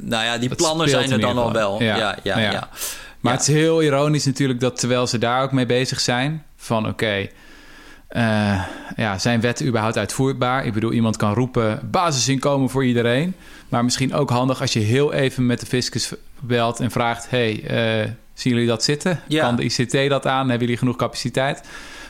[0.00, 1.82] nou ja, die plannen zijn er dan al wel.
[1.82, 2.38] ja, ja.
[2.38, 2.68] ja.
[3.20, 6.78] Maar het is heel ironisch natuurlijk dat terwijl ze daar ook mee bezig zijn, van
[6.82, 7.30] oké, okay,
[8.10, 8.64] uh,
[8.96, 10.66] ja, zijn wetten überhaupt uitvoerbaar?
[10.66, 13.34] Ik bedoel, iemand kan roepen basisinkomen voor iedereen.
[13.68, 17.62] Maar misschien ook handig als je heel even met de fiscus belt en vraagt: hey,
[18.04, 19.20] uh, zien jullie dat zitten?
[19.28, 19.42] Ja.
[19.42, 20.48] Kan de ICT dat aan?
[20.48, 21.62] Hebben jullie genoeg capaciteit?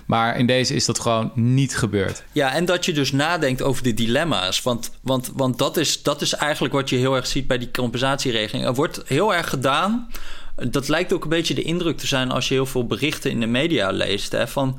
[0.06, 2.22] Maar in deze is dat gewoon niet gebeurd.
[2.32, 4.62] Ja, en dat je dus nadenkt over de dilemma's.
[4.62, 7.70] Want, want, want dat, is, dat is eigenlijk wat je heel erg ziet bij die
[7.70, 8.64] compensatieregeling.
[8.64, 10.08] Er wordt heel erg gedaan
[10.70, 13.40] dat lijkt ook een beetje de indruk te zijn als je heel veel berichten in
[13.40, 14.32] de media leest.
[14.32, 14.78] Hè, van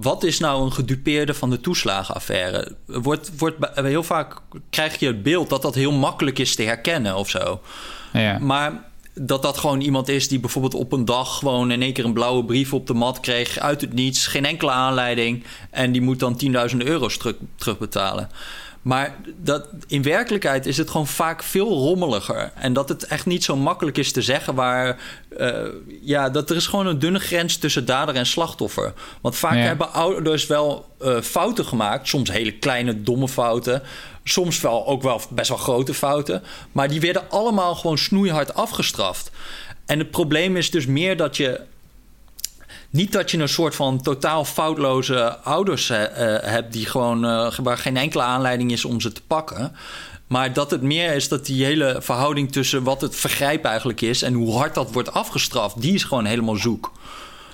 [0.00, 2.76] wat is nou een gedupeerde van de toeslagenaffaire?
[2.86, 7.16] Wordt, wordt, heel vaak krijg je het beeld dat dat heel makkelijk is te herkennen
[7.16, 7.60] of zo.
[8.12, 8.38] Ja.
[8.38, 12.04] Maar dat dat gewoon iemand is die bijvoorbeeld op een dag gewoon in één keer
[12.04, 16.02] een blauwe brief op de mat kreeg uit het niets, geen enkele aanleiding en die
[16.02, 16.40] moet dan
[16.72, 18.30] 10.000 euro's terug, terugbetalen.
[18.82, 22.52] Maar dat, in werkelijkheid is het gewoon vaak veel rommeliger.
[22.54, 24.98] En dat het echt niet zo makkelijk is te zeggen waar.
[25.38, 25.66] Uh,
[26.02, 28.92] ja, dat er is gewoon een dunne grens tussen dader en slachtoffer.
[29.20, 32.08] Want vaak hebben ouders wel uh, fouten gemaakt.
[32.08, 33.82] Soms hele kleine, domme fouten.
[34.24, 36.42] Soms wel ook wel best wel grote fouten.
[36.72, 39.30] Maar die werden allemaal gewoon snoeihard afgestraft.
[39.86, 41.60] En het probleem is dus meer dat je
[42.90, 45.98] niet dat je een soort van totaal foutloze ouders uh,
[46.40, 49.76] hebt die gewoon uh, waar geen enkele aanleiding is om ze te pakken.
[50.26, 54.22] Maar dat het meer is dat die hele verhouding tussen wat het vergrijp eigenlijk is
[54.22, 56.92] en hoe hard dat wordt afgestraft, die is gewoon helemaal zoek.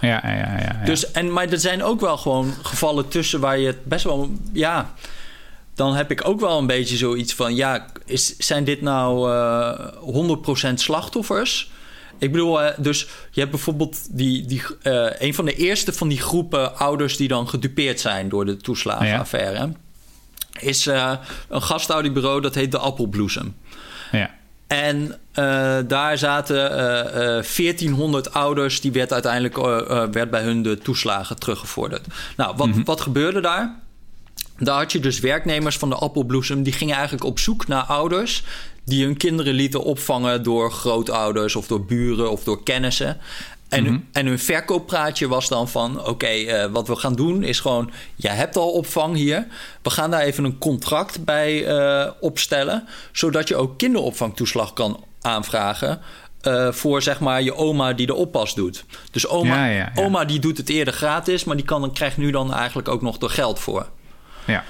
[0.01, 0.59] Ja, ja, ja.
[0.59, 4.05] ja, Dus, en, maar er zijn ook wel gewoon gevallen tussen waar je het best
[4.05, 4.31] wel.
[4.53, 4.90] Ja,
[5.75, 10.68] dan heb ik ook wel een beetje zoiets van: ja, is, zijn dit nou uh,
[10.70, 11.70] 100% slachtoffers?
[12.19, 16.09] Ik bedoel, uh, dus je hebt bijvoorbeeld die, die, uh, een van de eerste van
[16.09, 19.59] die groepen ouders die dan gedupeerd zijn door de toeslagenaffaire.
[19.59, 19.71] Ja.
[20.61, 21.13] Is uh,
[21.49, 23.57] een gastouderbureau dat heet de Appelbloesem.
[24.13, 24.35] Ja.
[24.67, 25.19] En
[25.89, 29.57] daar zaten 1400 ouders, die werd uiteindelijk
[30.13, 32.07] werd bij hun de toeslagen teruggevorderd.
[32.37, 32.85] Nou, wat, mm -hmm.
[32.85, 33.77] wat gebeurde daar?
[34.59, 36.63] Daar had je dus werknemers van de appelbloesem...
[36.63, 38.43] die gingen eigenlijk op zoek naar ouders...
[38.87, 41.57] die hun kinderen lieten opvangen door grootouders...
[41.57, 43.18] of door buren of door kennissen.
[43.68, 44.09] En, mm -hmm.
[44.12, 45.99] en hun verkooppraatje was dan van...
[45.99, 47.90] oké, okay, uh, wat we gaan doen is gewoon...
[48.16, 49.46] jij hebt al opvang hier.
[49.83, 52.88] We gaan daar even een contract bij uh, opstellen...
[53.12, 56.01] zodat je ook kinderopvangtoeslag kan aanvragen...
[56.42, 58.85] Uh, voor zeg maar je oma die de oppas doet.
[59.11, 60.03] Dus oma, ja, ja, ja.
[60.03, 61.44] oma die doet het eerder gratis...
[61.44, 63.87] maar die kan, krijgt nu dan eigenlijk ook nog er geld voor.
[64.44, 64.64] Ja.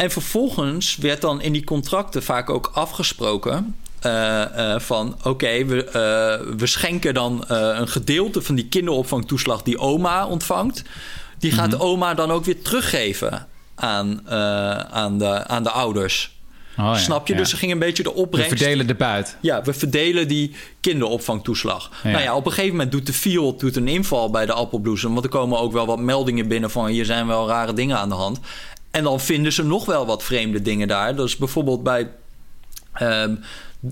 [0.00, 3.76] En vervolgens werd dan in die contracten vaak ook afgesproken.
[4.06, 9.78] Uh, uh, van oké, okay, we, we schenken dan een gedeelte van die kinderopvangtoeslag die
[9.78, 10.82] oma ontvangt.
[11.38, 11.82] Die gaat mm -hmm.
[11.82, 14.28] oma dan ook weer teruggeven aan,
[14.90, 16.38] aan, de, aan de ouders.
[16.78, 17.32] Oh, ja, Snap je?
[17.32, 17.38] Ja.
[17.38, 18.50] Dus ze ging een beetje de opbrengst...
[18.50, 19.36] We verdelen de buit.
[19.40, 21.90] Ja, we verdelen die kinderopvangtoeslag.
[22.02, 22.10] Ja.
[22.10, 25.12] Nou ja, op een gegeven moment doet de FIOD doet een inval bij de appelbloesem.
[25.12, 26.86] Want er komen ook wel wat meldingen binnen van...
[26.86, 28.40] hier zijn wel rare dingen aan de hand.
[28.90, 31.16] En dan vinden ze nog wel wat vreemde dingen daar.
[31.16, 32.10] Dus bijvoorbeeld bij...
[33.02, 33.40] Um,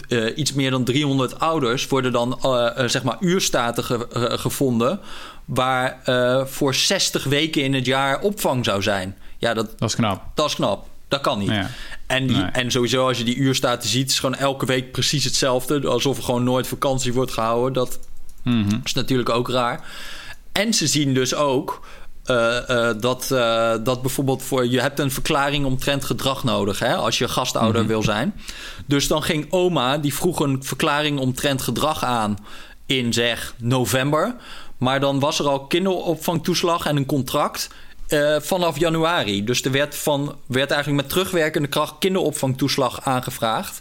[0.09, 4.07] uh, iets meer dan 300 ouders worden dan uh, uh, zeg maar uurstaten ge
[4.39, 5.01] gevonden...
[5.45, 6.01] waar
[6.47, 9.17] voor 60 weken in het jaar opvang zou zijn.
[9.39, 10.23] Ja, dat, dat is knap.
[10.35, 10.87] Dat is knap.
[11.09, 11.49] Dat kan niet.
[11.49, 11.71] Ja.
[12.07, 12.45] En, die, nee.
[12.45, 15.89] en sowieso, als je die uurstaten ziet, is gewoon elke week precies hetzelfde.
[15.89, 17.73] Alsof er gewoon nooit vakantie wordt gehouden.
[17.73, 17.99] Dat
[18.43, 18.81] mm -hmm.
[18.85, 19.87] is natuurlijk ook raar.
[20.53, 21.87] En ze zien dus ook
[22.31, 26.95] uh, uh, dat, uh, dat bijvoorbeeld voor je hebt een verklaring omtrent gedrag nodig hè,
[26.95, 27.89] als je gastouder mm -hmm.
[27.89, 28.35] wil zijn.
[28.87, 32.39] Dus dan ging oma, die vroeg een verklaring omtrent gedrag aan
[32.87, 34.35] in zeg november.
[34.79, 37.69] Maar dan was er al kinderopvangtoeslag en een contract
[38.09, 39.45] eh, vanaf januari.
[39.45, 43.81] Dus er werd, van, werd eigenlijk met terugwerkende kracht kinderopvangtoeslag aangevraagd.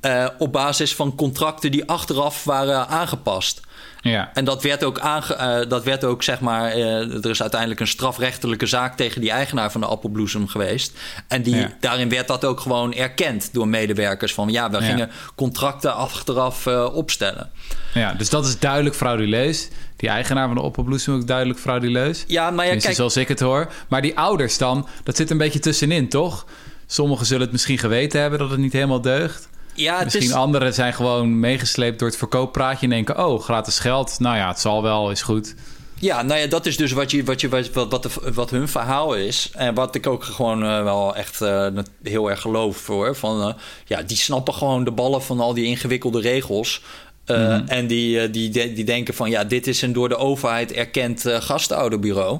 [0.00, 3.60] Eh, op basis van contracten die achteraf waren aangepast.
[4.10, 4.30] Ja.
[4.34, 7.80] En dat werd ook, aange, eh, dat werd ook zeg maar, eh, er is uiteindelijk
[7.80, 10.92] een strafrechtelijke zaak tegen die eigenaar van de appelbloesem geweest.
[11.28, 11.72] En die, Ja.
[11.80, 14.34] daarin werd dat ook gewoon erkend door medewerkers.
[14.34, 14.82] Van ja, we Ja.
[14.84, 17.50] gingen contracten achteraf eh, opstellen.
[17.94, 19.68] ja, dus dat is duidelijk frauduleus.
[19.96, 22.24] Die eigenaar van de opperbloesem ook duidelijk frauduleus.
[22.26, 23.72] Ja, maar ja, Tenminste, kijk, zoals ik het hoor.
[23.88, 26.46] Maar die ouders dan, dat zit een beetje tussenin, toch?
[26.86, 29.48] Sommigen zullen het misschien geweten hebben dat het niet helemaal deugt.
[29.74, 32.84] Ja, misschien is, anderen zijn gewoon meegesleept door het verkooppraatje...
[32.86, 34.16] en denken, oh, gratis geld.
[34.18, 35.54] Nou ja, het zal wel, is goed.
[35.98, 38.68] Ja, nou ja, dat is dus wat, je, wat, je, wat, wat, de- wat hun
[38.68, 39.50] verhaal is.
[39.54, 41.66] En wat ik ook gewoon eh, wel echt eh,
[42.02, 43.16] heel erg geloof hoor.
[43.16, 46.82] Van, eh, ja, die snappen gewoon de ballen van al die ingewikkelde regels.
[47.24, 50.72] Eh, En die, die, die, die denken van, ja, dit is een door de overheid
[50.72, 52.38] erkend gastouderbureau.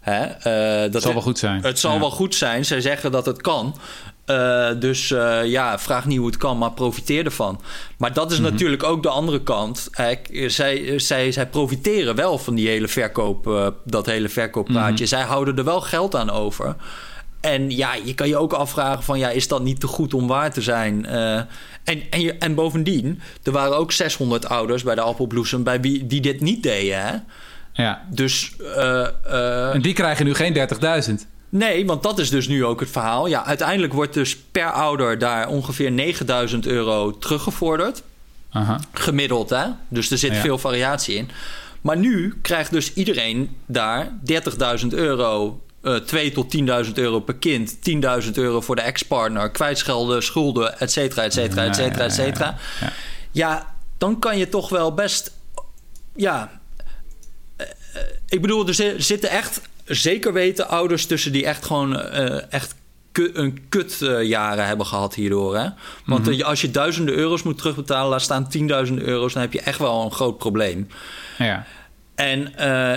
[0.00, 0.26] Hè?
[0.84, 1.62] dat Het zal wel goed zijn.
[1.62, 1.98] Het zal Ja.
[2.00, 2.64] wel goed zijn.
[2.64, 3.76] Zij zeggen dat het kan.
[4.26, 7.60] Eh, dus eh, ja, vraag niet hoe het kan, maar profiteer ervan.
[7.98, 9.88] Maar dat is natuurlijk ook de andere kant.
[9.90, 15.06] Kijk, zij, zij, zij profiteren wel van die hele verkoop, eh, dat hele verkooppraatje.
[15.06, 16.76] Zij houden er wel geld aan over.
[17.40, 19.18] En ja, je kan je ook afvragen van...
[19.18, 21.06] ja, is dat niet te goed om waar te zijn?
[21.06, 21.36] Eh,
[21.84, 25.62] en, en, en bovendien, er waren ook 600 ouders bij de Appelbloesem...
[25.62, 27.16] Bij wie, die dit niet deden, hè?
[27.72, 28.02] Ja.
[28.10, 30.68] Dus eh, eh, En die krijgen nu geen
[31.08, 31.14] 30.000.
[31.56, 33.26] Nee, want dat is dus nu ook het verhaal.
[33.26, 38.02] Ja, uiteindelijk wordt dus per ouder daar ongeveer 9000 euro teruggevorderd.
[38.50, 38.80] Aha.
[38.92, 39.64] Gemiddeld, hè?
[39.88, 40.40] Dus er zit Ja.
[40.40, 41.30] veel variatie in.
[41.80, 47.76] Maar nu krijgt dus iedereen daar 30.000 euro, eh 2 tot 10.000 euro per kind,
[47.82, 52.56] 10.000 euro voor de ex-partner, kwijtschelden, schulden, et cetera, et cetera, et cetera, et cetera.
[52.80, 52.92] Ja.
[53.30, 55.32] Ja, dan kan je toch wel best.
[56.16, 56.60] Ja.
[57.56, 62.00] eh, eh, ik bedoel, er zi- zitten echt zeker weten ouders tussen die echt gewoon
[62.00, 62.74] eh, echt
[63.12, 65.56] een kut eh, jaren hebben gehad hierdoor.
[65.56, 65.68] Hè?
[66.06, 68.48] Want eh, als je duizenden euro's moet terugbetalen, laat staan
[68.88, 70.88] 10.000 euro's, dan heb je echt wel een groot probleem.
[71.38, 71.66] Ja.
[72.14, 72.52] En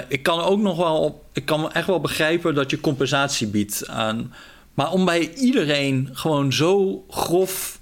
[0.07, 4.33] ik kan ook nog wel, ik kan echt wel begrijpen dat je compensatie biedt aan.
[4.73, 7.79] Maar om bij iedereen gewoon zo grof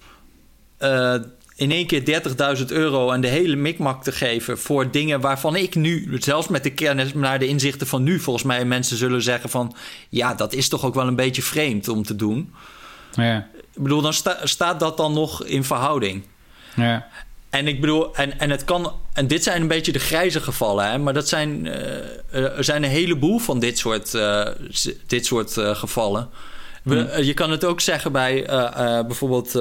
[1.58, 2.22] in één keer
[2.60, 6.63] 30.000 euro en de hele mikmak te geven voor dingen waarvan ik nu, zelfs met
[6.63, 9.76] de kennis naar de inzichten van nu, volgens mij mensen zullen zeggen van
[10.10, 12.54] ja, dat is toch ook wel een beetje vreemd om te doen.
[13.13, 13.38] Ja.
[13.76, 16.24] Ik bedoel, dan sta- staat dat dan nog in verhouding.
[16.76, 17.08] Ja.
[17.50, 18.93] En ik bedoel, en, en het kan.
[19.13, 21.67] En dit zijn een beetje de grijze gevallen, hè, maar dat zijn.
[21.67, 24.48] eh, er zijn een heleboel van dit soort, eh,
[25.08, 26.30] dit soort eh, gevallen.
[26.86, 29.56] Eh, Je kan het ook zeggen bij eh, eh, bijvoorbeeld.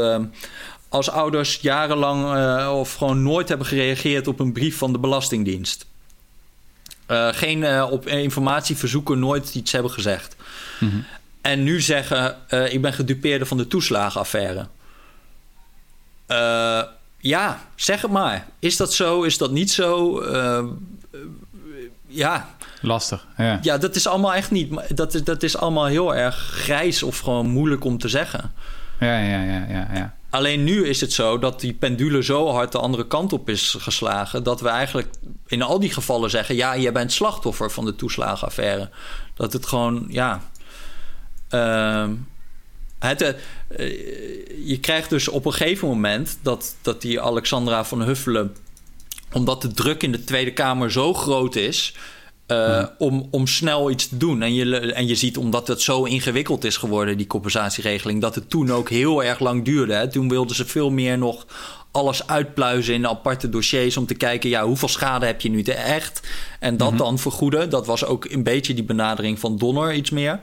[0.89, 5.87] Als ouders jarenlang eh, of gewoon nooit hebben gereageerd op een brief van de Belastingdienst.
[7.07, 10.37] Eh, geen eh, op informatieverzoeken nooit iets hebben gezegd.
[11.41, 14.67] En nu zeggen: Ik ben gedupeerde van de toeslagenaffaire.
[17.19, 18.47] Ja, zeg het maar.
[18.59, 19.23] Is dat zo?
[19.23, 20.23] Is dat niet zo?
[22.07, 22.49] Ja.
[22.81, 23.27] Lastig.
[23.37, 23.59] Ja.
[23.63, 24.97] ja, dat is allemaal echt niet.
[24.97, 28.53] Dat is, dat is allemaal heel erg grijs of gewoon moeilijk om te zeggen.
[29.01, 30.15] Ja, ja, ja, ja, ja.
[30.31, 33.77] Alleen nu is het zo dat die pendule zo hard de andere kant op is
[33.79, 34.43] geslagen.
[34.43, 35.09] dat we eigenlijk
[35.47, 38.91] in al die gevallen zeggen: ja, jij bent slachtoffer van de toeslagenaffaire.
[39.35, 40.51] Dat het gewoon, ja.
[41.49, 42.15] ehm,
[42.99, 48.03] het, eh, eh, je krijgt dus op een gegeven moment dat, dat die Alexandra van
[48.03, 48.57] Huffelen.
[49.33, 51.95] omdat de druk in de Tweede Kamer zo groot is.
[52.47, 54.43] Eh, om, om snel iets te doen.
[54.43, 58.51] En je, en je ziet, omdat het zo ingewikkeld is geworden, die compensatieregeling, dat het
[58.51, 59.93] toen ook heel erg lang duurde.
[59.95, 60.09] Hè.
[60.09, 61.47] Toen wilden ze veel meer nog
[61.91, 65.73] alles uitpluizen in aparte dossiers om te kijken, ja, hoeveel schade heb je nu te
[65.75, 66.21] echt?
[66.61, 67.71] En dat dan vergoeden.
[67.71, 70.41] Dat was ook een beetje die benadering van Donner iets meer.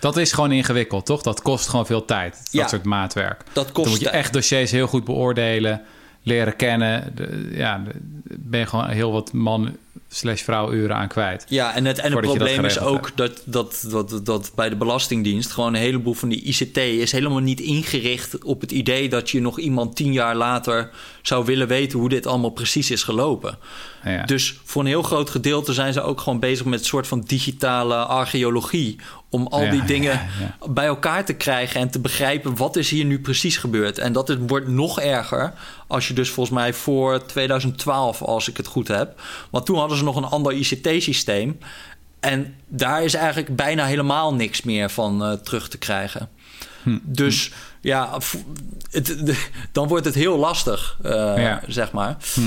[0.00, 1.22] Dat is gewoon ingewikkeld, toch?
[1.22, 2.32] Dat kost gewoon veel tijd.
[2.42, 2.68] Dat Ja.
[2.68, 3.42] soort maatwerk.
[3.52, 5.82] Dat kost Dan moet je echt dossiers heel goed beoordelen,
[6.22, 7.12] leren kennen.
[7.14, 7.82] De- ja,
[8.24, 9.76] ben je gewoon heel wat man
[10.12, 11.44] slash vrouw uren aan kwijt.
[11.48, 15.50] Ja, en het, en het probleem is ook dat, dat, dat, dat bij de Belastingdienst
[15.50, 19.40] gewoon een heleboel van die ICT is helemaal niet ingericht op het idee dat je
[19.40, 20.90] nog iemand tien jaar later
[21.22, 23.58] zou willen weten hoe dit allemaal precies is gelopen.
[24.04, 24.24] Ja.
[24.24, 27.20] Dus voor een heel groot gedeelte zijn ze ook gewoon bezig met een soort van
[27.20, 28.98] digitale archeologie.
[29.32, 30.68] Om al Ja, die dingen ja.
[30.68, 33.98] bij elkaar te krijgen en te begrijpen wat is hier nu precies gebeurd.
[33.98, 35.52] En dat het wordt nog erger
[35.86, 39.20] als je dus volgens mij voor 2012, als ik het goed heb.
[39.50, 41.58] Want toen hadden ze nog een ander ICT-systeem.
[42.20, 46.28] En daar is eigenlijk bijna helemaal niks meer van eh, terug te krijgen.
[46.82, 46.98] Hm.
[47.02, 48.18] Dus ja,
[48.90, 49.16] het,
[49.72, 52.16] dan wordt het heel lastig, uh, zeg maar.
[52.34, 52.40] Hm.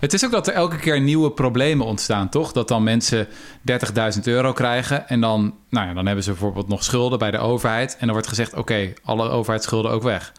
[0.00, 2.52] Het is ook dat er elke keer nieuwe problemen ontstaan, toch?
[2.52, 6.84] Dat dan mensen 30.000 euro krijgen en dan, nou ja, dan hebben ze bijvoorbeeld nog
[6.84, 7.92] schulden bij de overheid.
[7.92, 10.32] En dan wordt gezegd, oké, alle overheidsschulden ook weg.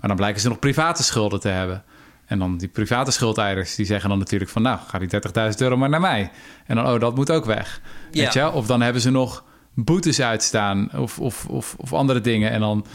[0.00, 1.84] Maar dan blijken ze nog private schulden te hebben.
[2.26, 4.62] En dan die private schuldeisers, die zeggen dan natuurlijk van...
[4.62, 5.08] nou, ga die
[5.52, 6.30] 30.000 euro maar naar mij.
[6.66, 7.80] En dan, oh, dat moet ook weg.
[8.10, 8.22] Ja.
[8.22, 8.52] Weet je?
[8.52, 9.44] Of dan hebben ze nog
[9.74, 12.50] boetes uitstaan of, of, of, of andere dingen.
[12.50, 12.86] En dan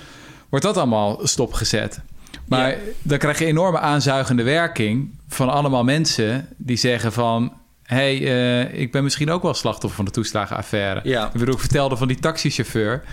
[0.54, 2.01] wordt dat allemaal stopgezet.
[2.47, 7.54] Maar dan krijg je enorme aanzuigende werking van allemaal mensen die zeggen van...
[7.84, 11.01] hey, uh, ik ben misschien ook wel slachtoffer van de toeslagenaffaire.
[11.04, 11.26] Ja.
[11.26, 13.04] Ik bedoel, ik vertelde van die taxichauffeur...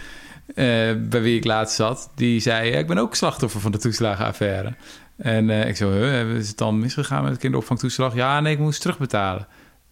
[0.48, 0.54] Uh,
[0.98, 2.70] bij wie ik laatst zat, die zei...
[2.70, 4.74] ik ben ook slachtoffer van de toeslagenaffaire.
[5.16, 8.14] En uh, ik zo, huh, is het dan misgegaan met het kinderopvangtoeslag?
[8.14, 9.46] Ja, nee, ik moest terugbetalen.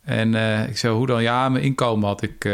[0.04, 0.34] En
[0.68, 1.22] ik zo, hoe dan?
[1.22, 2.48] Ja, mijn inkomen had ik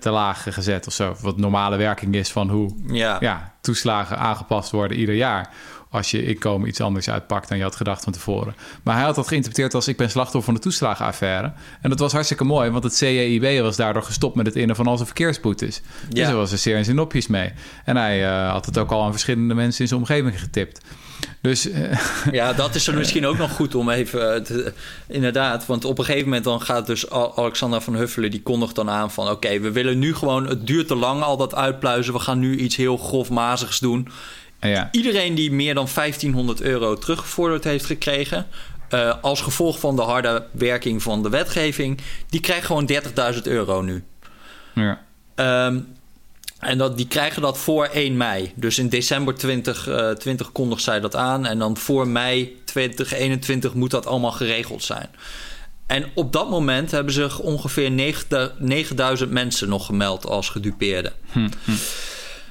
[0.00, 1.16] te laag gezet of zo.
[1.20, 3.16] Wat normale werking is van hoe ja.
[3.20, 3.54] ja.
[3.60, 5.50] toeslagen aangepast worden ieder jaar.
[5.92, 8.54] Als je inkomen iets anders uitpakt dan je had gedacht van tevoren.
[8.82, 11.52] Maar hij had dat geïnterpreteerd als ik ben slachtoffer van de toeslagenaffaire.
[11.80, 14.86] En dat was hartstikke mooi, want het CEIB was daardoor gestopt met het innen van
[14.86, 15.80] al zijn verkeersboetes.
[16.08, 16.08] Ja.
[16.08, 17.52] Dus er was er zeer in zijn nopjes mee.
[17.84, 20.80] En hij uh, had het ook al aan verschillende mensen in zijn omgeving getipt.
[21.40, 21.98] Dus, uh,
[22.32, 24.72] ja, dat is er misschien ook nog goed om even te,
[25.08, 25.66] inderdaad.
[25.66, 29.10] Want op een gegeven moment dan gaat dus Alexandra van Huffelen die kondigt dan aan
[29.10, 32.12] van oké, we willen nu gewoon, het duurt te lang al dat uitpluizen.
[32.12, 34.08] We gaan nu iets heel grofmazigs doen.
[34.60, 34.88] Ja.
[34.92, 38.46] Iedereen die meer dan 1500 euro teruggevorderd heeft gekregen,
[38.90, 42.90] uh, als gevolg van de harde werking van de wetgeving, die krijgt gewoon
[43.34, 44.04] 30.000 euro nu.
[44.74, 45.00] Ja.
[45.66, 45.86] Um,
[46.60, 48.52] en dat, die krijgen dat voor 1 mei.
[48.54, 51.46] Dus in december 2020 uh, kondigt zij dat aan.
[51.46, 55.08] En dan voor mei 2021 moet dat allemaal geregeld zijn.
[55.86, 57.90] En op dat moment hebben zich ongeveer
[58.58, 61.12] 9000 mensen nog gemeld als gedupeerden.
[61.32, 61.72] Hm, hm.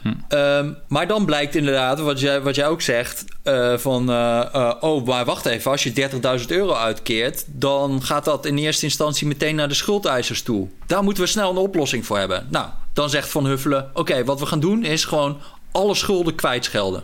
[0.01, 0.73] Hm.
[0.87, 4.09] maar dan blijkt inderdaad, wat jij, wat jij ook zegt, uh, van...
[4.09, 7.43] Uh, oh, maar wacht even, als je 30.000 euro uitkeert...
[7.47, 10.67] dan gaat dat in eerste instantie meteen naar de schuldeisers toe.
[10.87, 12.47] Daar moeten we snel een oplossing voor hebben.
[12.49, 13.89] Nou, dan zegt Van Huffelen...
[13.93, 15.37] oké, wat we gaan doen is gewoon
[15.71, 17.03] alle schulden kwijtschelden.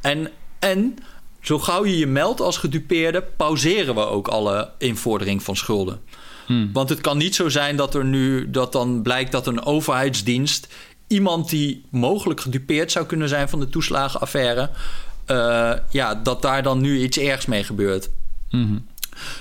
[0.00, 0.96] En, en
[1.40, 3.22] zo gauw je je meldt als gedupeerde...
[3.36, 6.00] pauzeren we ook alle invordering van schulden.
[6.46, 6.70] Hmm.
[6.72, 10.68] Want het kan niet zo zijn dat er nu dat dan blijkt dat een overheidsdienst
[11.06, 14.70] iemand die mogelijk gedupeerd zou kunnen zijn van de toeslagenaffaire,
[15.26, 18.10] uh, ja, dat daar dan nu iets ergs mee gebeurt.
[18.50, 18.78] Mhm.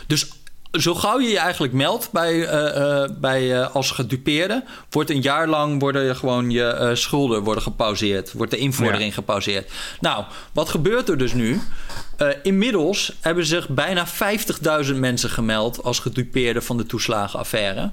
[0.07, 0.27] Dus
[0.71, 5.47] zo gauw je je eigenlijk meldt bij, uh, uh, bij, als gedupeerde, wordt een jaar
[5.47, 8.31] lang worden gewoon je schulden worden gepauzeerd.
[8.33, 9.71] Wordt de invordering gepauzeerd.
[9.99, 11.61] Nou, wat gebeurt er dus nu?
[12.43, 14.07] inmiddels hebben zich bijna
[14.85, 17.91] 50.000 mensen gemeld als gedupeerde van de toeslagenaffaire.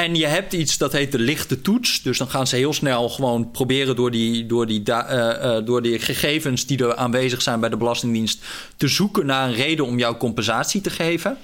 [0.00, 2.02] En je hebt iets dat heet de lichte toets.
[2.02, 5.98] Dus dan gaan ze heel snel gewoon proberen door die, door die, uh, door die
[5.98, 8.44] gegevens die er aanwezig zijn bij de Belastingdienst
[8.76, 11.36] te zoeken naar een reden om jouw compensatie te geven.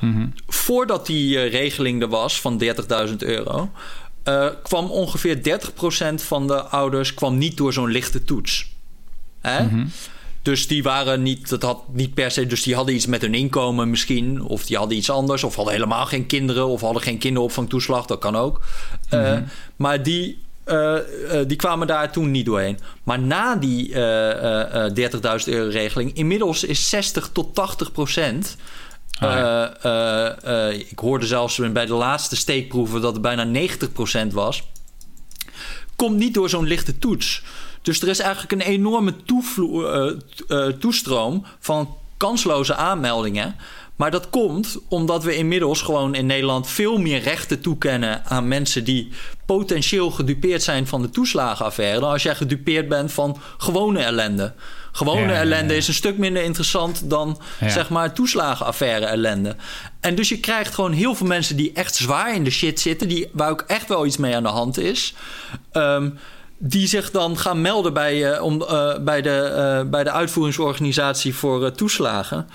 [0.00, 0.26] Mhm.
[0.46, 2.62] Voordat die uh, regeling er was van
[3.08, 3.70] 30.000 euro,
[4.62, 5.60] kwam ongeveer
[6.12, 8.70] 30% van de ouders kwam niet door zo'n lichte toets.
[9.40, 9.62] Hè?
[9.62, 9.90] Mm
[10.42, 13.34] dus die waren niet, dat had niet per se, dus die hadden iets met hun
[13.34, 17.18] inkomen misschien, of die hadden iets anders, of hadden helemaal geen kinderen, of hadden geen
[17.18, 18.60] kinderopvangtoeslag, dat kan ook.
[19.08, 19.42] Eh, mhm.
[19.76, 20.98] maar die, uh,
[21.46, 22.78] die kwamen daar toen niet doorheen.
[23.02, 23.96] Maar na die 30.000
[25.44, 28.56] euro regeling, inmiddels is 60 tot 80 procent.
[29.18, 34.62] Ah, ik hoorde zelfs bij de laatste steekproeven dat het bijna 90 procent was.
[35.96, 37.42] Komt niet door zo'n lichte toets.
[37.82, 39.14] Dus er is eigenlijk een enorme
[39.56, 40.12] uh,
[40.48, 43.56] uh, toestroom van kansloze aanmeldingen.
[43.96, 48.84] Maar dat komt omdat we inmiddels gewoon in Nederland veel meer rechten toekennen aan mensen
[48.84, 49.08] die
[49.46, 52.00] potentieel gedupeerd zijn van de toeslagenaffaire.
[52.00, 54.52] dan als jij gedupeerd bent van gewone ellende.
[54.92, 59.56] Gewone ellende is een stuk minder interessant dan zeg maar toeslagenaffaire ellende.
[60.00, 63.08] En dus je krijgt gewoon heel veel mensen die echt zwaar in de shit zitten,
[63.08, 65.14] die, waar ook echt wel iets mee aan de hand is.
[65.72, 66.18] Um,
[66.64, 69.52] die zich dan gaan melden bij, uh, om, uh, bij, de,
[69.84, 72.48] uh, bij de uitvoeringsorganisatie voor toeslagen.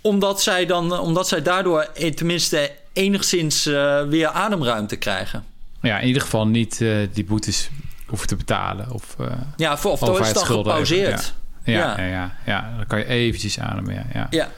[0.00, 3.64] Omdat zij, dan, omdat zij daardoor tenminste enigszins
[4.08, 5.44] weer ademruimte krijgen.
[5.80, 7.70] Ja, in ieder geval niet die boetes
[8.06, 8.90] hoeven te betalen.
[8.90, 9.16] Of,
[9.56, 11.34] ja, of, of is dan gepauzeerd.
[11.64, 11.74] Ja.
[11.74, 12.06] Ja, ja.
[12.06, 13.94] Ja, ja, dan kan je eventjes ademen.
[13.94, 14.26] Ja, ja.
[14.30, 14.48] ja.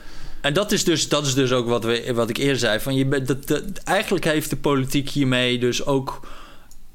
[0.40, 2.80] En dat is dus, dat is dus ook wat, we, wat ik eerder zei.
[2.80, 6.26] Van je, dat, dat, eigenlijk heeft de politiek hiermee dus ook...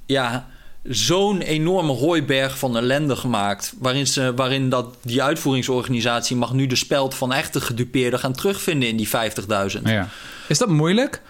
[0.05, 0.47] Ja,
[0.83, 3.73] zo'n enorme hooiberg van ellende gemaakt.
[3.79, 8.89] Waarin, ze, waarin dat, die uitvoeringsorganisatie mag nu de speld van echte gedupeerden gaan terugvinden
[8.89, 9.81] in die 50.000.
[9.83, 10.07] Ja.
[10.47, 11.21] Is dat moeilijk?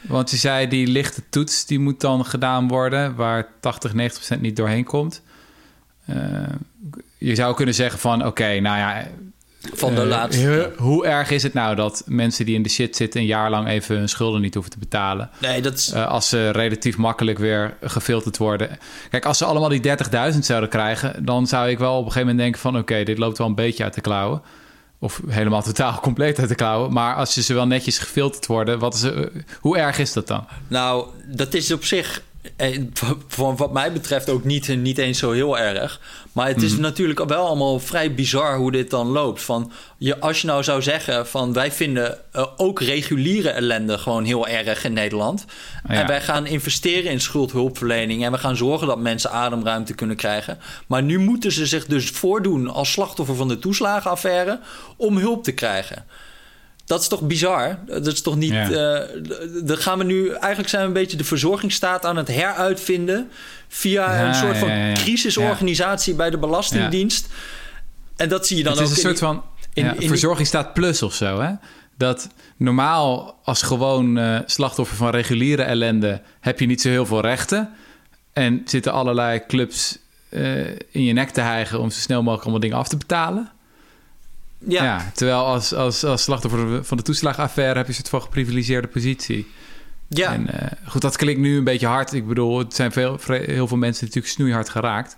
[0.00, 4.42] Want je zei die lichte toets die moet dan gedaan worden, waar 80, 90 procent
[4.42, 5.22] niet doorheen komt.
[6.04, 6.16] eh,
[7.18, 8.26] je zou kunnen zeggen van...
[8.26, 9.06] oké, nou ja...
[9.74, 10.72] Van de eh, laatste.
[10.76, 13.20] Hoe erg is het nou dat mensen die in de shit zitten...
[13.20, 15.30] een jaar lang even hun schulden niet hoeven te betalen?
[15.40, 15.90] Nee, dat is...
[15.90, 18.78] Eh, als ze relatief makkelijk weer gefilterd worden.
[19.10, 19.96] Kijk, als ze allemaal die
[20.32, 21.24] 30.000 zouden krijgen...
[21.24, 22.78] dan zou ik wel op een gegeven moment denken van...
[22.78, 24.42] oké, dit loopt wel een beetje uit de klauwen.
[24.98, 26.92] Of helemaal totaal compleet uit de klauwen.
[26.92, 28.78] Maar als ze wel netjes gefilterd worden...
[28.78, 29.04] Wat is,
[29.60, 30.46] hoe erg is dat dan?
[30.68, 32.22] Nou, dat is op zich,
[32.56, 32.80] eh,
[33.28, 36.00] van wat mij betreft, ook niet, niet eens zo heel erg.
[36.32, 39.42] Maar het is natuurlijk wel allemaal vrij bizar hoe dit dan loopt.
[39.42, 44.24] Van, je, als je nou zou zeggen van wij vinden eh, ook reguliere ellende gewoon
[44.24, 45.44] heel erg in Nederland.
[45.88, 45.94] Ja.
[45.94, 48.24] En wij gaan investeren in schuldhulpverlening.
[48.24, 50.58] En we gaan zorgen dat mensen ademruimte kunnen krijgen.
[50.86, 54.60] Maar nu moeten ze zich dus voordoen als slachtoffer van de toeslagenaffaire
[54.96, 56.04] om hulp te krijgen.
[56.86, 57.78] Dat is toch bizar?
[57.86, 58.52] Dat is toch niet.
[58.52, 58.70] Ja.
[58.70, 59.08] eh,
[59.64, 60.28] dan gaan we nu.
[60.30, 63.30] Eigenlijk zijn we een beetje de verzorgingsstaat aan het heruitvinden.
[63.68, 67.28] via Ja, een soort van crisisorganisatie bij de Belastingdienst.
[68.16, 69.18] En dat zie je dan het is ook een soort
[69.74, 71.50] die- van in- verzorgingsstaat plus of zo, hè?
[71.98, 76.20] Dat normaal als gewoon eh, slachtoffer van reguliere ellende...
[76.40, 77.70] heb je niet zo heel veel rechten.
[78.32, 81.80] En zitten allerlei clubs eh, in je nek te hijgen...
[81.80, 83.50] om zo snel mogelijk allemaal dingen af te betalen.
[84.58, 85.10] Ja, Ja.
[85.14, 87.78] terwijl als, als, als slachtoffer van de toeslagaffaire...
[87.78, 89.46] heb je soort van geprivilegeerde positie.
[90.08, 90.32] ja.
[90.32, 92.12] En eh, goed, dat klinkt nu een beetje hard.
[92.12, 95.16] Ik bedoel, het zijn veel, heel veel mensen natuurlijk snoeihard geraakt.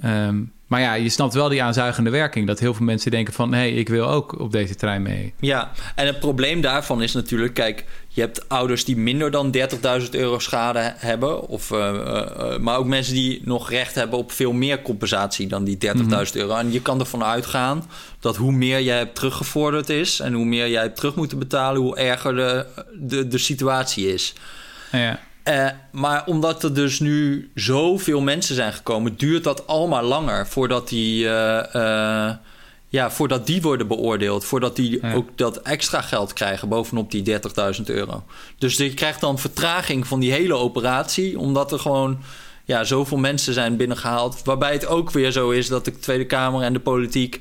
[0.00, 2.46] Ehm, maar ja, je snapt wel die aanzuigende werking.
[2.46, 3.52] Dat heel veel mensen denken van...
[3.52, 5.34] hé, hey, ik wil ook op deze trein mee.
[5.40, 9.56] Ja, en het probleem daarvan is natuurlijk, kijk, je hebt ouders die minder dan
[10.02, 14.18] 30.000 euro schade hebben, of, eh, eh, eh, maar ook mensen die nog recht hebben
[14.18, 16.54] op veel meer compensatie dan die 30.000 euro.
[16.54, 17.90] En je kan ervan uitgaan
[18.20, 21.80] dat hoe meer jij hebt teruggevorderd is en hoe meer jij hebt terug moeten betalen,
[21.80, 24.34] hoe erger de, de, de situatie is.
[24.92, 30.46] Ja, Eh, maar omdat er dus nu zoveel mensen zijn gekomen, duurt dat allemaal langer
[30.46, 31.74] voordat die, eh,
[32.28, 32.34] eh,
[32.88, 34.44] ja, voordat die worden beoordeeld.
[34.44, 35.14] Voordat die Ja.
[35.14, 38.24] ook dat extra geld krijgen bovenop die 30.000 euro.
[38.58, 42.18] Dus je krijgt dan vertraging van die hele operatie, omdat er gewoon
[42.64, 44.40] ja, zoveel mensen zijn binnengehaald.
[44.44, 47.40] Waarbij het ook weer zo is dat de Tweede Kamer en de politiek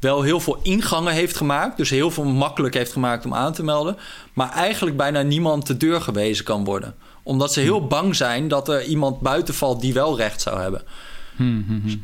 [0.00, 1.76] wel heel veel ingangen heeft gemaakt.
[1.76, 3.96] Dus heel veel makkelijk heeft gemaakt om aan te melden.
[4.32, 6.94] Maar eigenlijk bijna niemand de deur gewezen kan worden.
[7.26, 10.82] Omdat ze heel bang zijn dat er iemand buiten valt die wel recht zou hebben.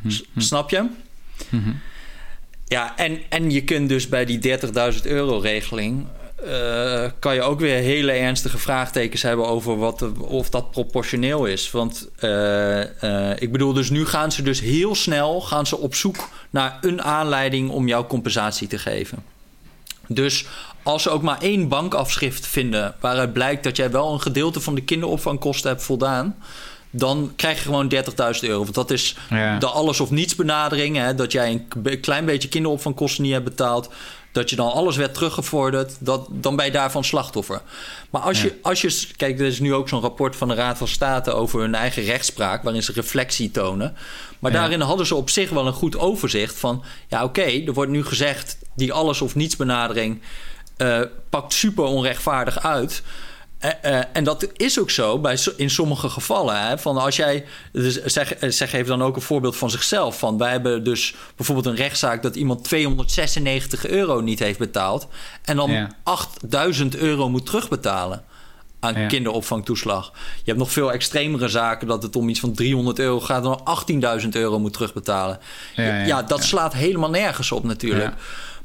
[0.09, 0.87] S- Snap je?
[2.67, 4.59] Ja, en, en je kunt dus bij die
[4.95, 6.07] 30.000 euro regeling...
[6.47, 11.71] eh, kan je ook weer hele ernstige vraagtekens hebben over wat, of dat proportioneel is.
[11.71, 15.95] Want eh, eh, ik bedoel, dus nu gaan ze dus heel snel gaan ze op
[15.95, 19.23] zoek naar een aanleiding om jouw compensatie te geven.
[20.07, 20.47] Dus
[20.83, 24.75] als ze ook maar één bankafschrift vinden waaruit blijkt dat jij wel een gedeelte van
[24.75, 26.37] de kinderopvangkosten hebt voldaan,
[26.91, 28.01] dan krijg je gewoon 30.000
[28.41, 28.63] euro.
[28.63, 29.59] Want dat is Ja.
[29.59, 30.97] de alles of niets benadering.
[30.97, 31.15] Hè?
[31.15, 31.51] Dat jij
[31.83, 33.91] een klein beetje kinderopvangkosten niet hebt betaald.
[34.33, 35.97] Dat je dan alles werd teruggevorderd.
[36.01, 37.61] Dat, dan ben je daarvan slachtoffer.
[38.11, 38.45] Maar als, Ja.
[38.45, 39.07] je, als je...
[39.17, 41.33] Kijk, er is nu ook zo'n rapport van de Raad van State...
[41.33, 42.63] over hun eigen rechtspraak...
[42.63, 43.97] waarin ze reflectie tonen.
[44.39, 44.59] Maar Ja.
[44.59, 46.85] daarin hadden ze op zich wel een goed overzicht van...
[47.09, 48.57] ja, oké, er wordt nu gezegd...
[48.77, 50.21] die alles of niets benadering...
[50.77, 51.01] eh,
[51.31, 53.03] pakt super onrechtvaardig uit...
[53.63, 56.67] Eh, eh, en dat is ook zo bij, in sommige gevallen.
[56.67, 60.19] Hè, van als jij, dus zeg, zeg even dan ook een voorbeeld van zichzelf.
[60.19, 65.09] Van wij hebben dus bijvoorbeeld een rechtszaak dat iemand 296 euro niet heeft betaald.
[65.45, 65.91] En dan Ja.
[66.03, 68.25] 8000 euro moet terugbetalen
[68.81, 69.07] aan Ja.
[69.07, 70.11] kinderopvangtoeslag.
[70.15, 73.37] Je hebt nog veel extremere zaken dat het om iets van 300 euro gaat.
[73.37, 75.39] En dan 18.000 euro moet terugbetalen.
[76.07, 78.15] Ja, dat slaat helemaal nergens op natuurlijk.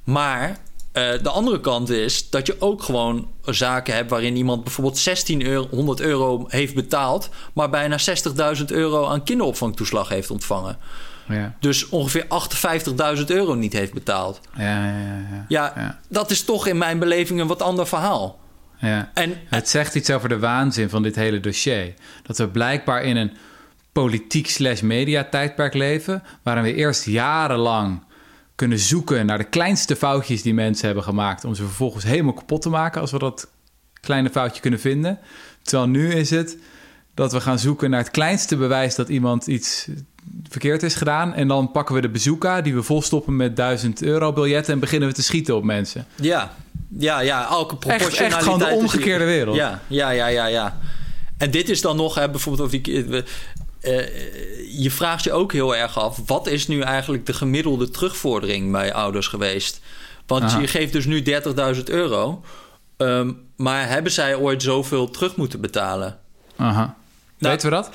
[0.03, 0.57] Maar
[0.97, 5.99] eh, de andere kant is dat je ook gewoon zaken hebt waarin iemand bijvoorbeeld 1600
[6.01, 7.97] euro heeft betaald, maar bijna
[8.59, 10.77] 60.000 euro aan kinderopvangtoeslag heeft ontvangen.
[11.27, 12.25] ja, Dus ongeveer
[13.17, 14.39] 58.000 euro niet heeft betaald.
[14.57, 15.99] ja, ja, ja, Ja, Ja.
[16.09, 18.39] dat is toch in mijn beleving een wat ander verhaal.
[18.79, 19.11] ja.
[19.13, 21.93] En Het zegt iets over de waanzin van dit hele dossier.
[22.23, 23.31] Dat we blijkbaar in een
[23.91, 26.23] politiek slash media tijdperk leven...
[26.43, 28.03] waarin we eerst jarenlang
[28.57, 31.45] kunnen zoeken naar de kleinste foutjes die mensen hebben gemaakt...
[31.45, 33.47] om ze vervolgens helemaal kapot te maken als we dat
[34.01, 35.19] kleine foutje kunnen vinden.
[35.61, 36.57] Terwijl nu is het
[37.13, 39.87] dat we gaan zoeken naar het kleinste bewijs dat iemand iets
[40.49, 41.33] verkeerd is gedaan.
[41.33, 45.09] En dan pakken we de bazooka die we volstoppen met 1000 euro biljetten en beginnen
[45.09, 46.05] we te schieten op mensen.
[46.15, 46.53] ja,
[46.97, 48.33] ja, ja, elke Echt, proportionaliteit...
[48.33, 49.55] echt gewoon de omgekeerde wereld.
[49.55, 50.77] Ja, ja, ja, ja, ja.
[51.37, 53.23] En dit is dan nog, hè, bijvoorbeeld over die.
[53.81, 54.07] Eh, eh,
[54.69, 58.93] je vraagt je ook heel erg af: wat is nu eigenlijk de gemiddelde terugvordering bij
[58.93, 59.81] ouders geweest?
[60.27, 60.59] Want Aha.
[60.59, 61.23] je geeft dus nu
[61.75, 62.43] 30.000 euro.
[62.97, 66.19] ehm, maar hebben zij ooit zoveel terug moeten betalen?
[66.55, 66.95] Aha.
[67.37, 67.89] Nou, Weten we dat?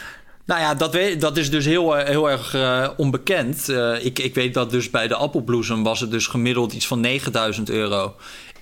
[0.45, 3.69] Nou ja, dat, weet, dat is dus heel, heel erg uh, onbekend.
[3.69, 7.01] Uh, ik, ik weet dat dus bij de appelbloesem was het dus gemiddeld iets van
[7.01, 8.15] 9000 euro.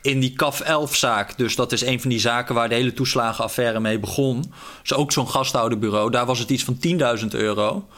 [0.02, 2.92] In die CAF 11 zaak, dus dat is een van die zaken waar de hele
[2.92, 4.52] toeslagenaffaire mee begon.
[4.80, 6.78] Dus ook zo'n gasthouderbureau, daar was het iets van
[7.20, 7.88] 10.000 euro.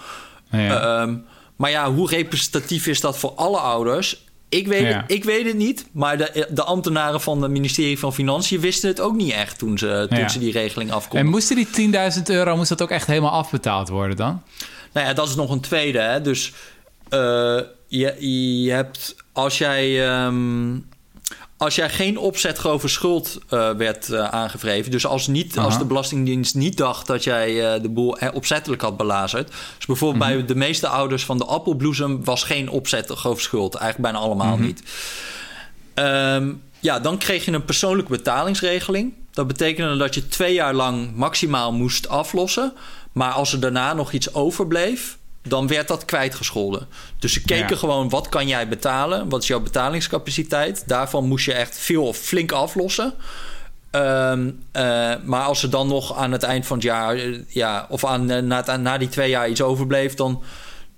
[0.51, 1.01] Ja.
[1.03, 1.25] Um,
[1.57, 4.25] maar ja, hoe representatief is dat voor alle ouders?
[4.49, 8.15] Ik weet, het, ik weet het niet, maar de, de ambtenaren van het ministerie van
[8.15, 11.25] Financiën wisten het ook niet echt toen ze, toen ze die regeling afkomen.
[11.25, 14.43] En moesten die 10.000 euro, moest dat ook echt helemaal afbetaald worden dan?
[14.93, 15.99] Nou ja, dat is nog een tweede.
[15.99, 16.21] Hè?
[16.21, 16.53] Dus
[17.11, 18.17] uh, je,
[18.63, 20.89] je hebt, als jij um,
[21.63, 25.85] als jij geen opzet grove schuld uh, werd uh, aangevreven, dus als, niet, als de
[25.85, 29.49] Belastingdienst niet dacht dat jij uh, de boel opzettelijk had belazerd.
[29.77, 30.39] Dus bijvoorbeeld mm -hmm.
[30.39, 33.75] bij de meeste ouders van de appelbloesem was geen opzet grove schuld.
[33.75, 34.67] Eigenlijk bijna allemaal mm -hmm.
[34.67, 34.83] niet.
[35.95, 39.15] Um, ja, dan kreeg je een persoonlijke betalingsregeling.
[39.31, 42.73] Dat betekende dat je twee jaar lang maximaal moest aflossen.
[43.13, 46.89] Maar als er daarna nog iets overbleef, dan werd dat kwijtgescholden.
[47.19, 47.77] Dus ze keken ja.
[47.77, 49.29] gewoon, wat kan jij betalen?
[49.29, 50.83] Wat is jouw betalingscapaciteit?
[50.87, 53.15] Daarvan moest je echt veel of flink aflossen.
[53.91, 57.19] Um, uh, maar als er dan nog aan het eind van het jaar...
[57.49, 60.15] ja, of aan, uh, na, na die twee jaar iets overbleef...
[60.15, 60.43] dan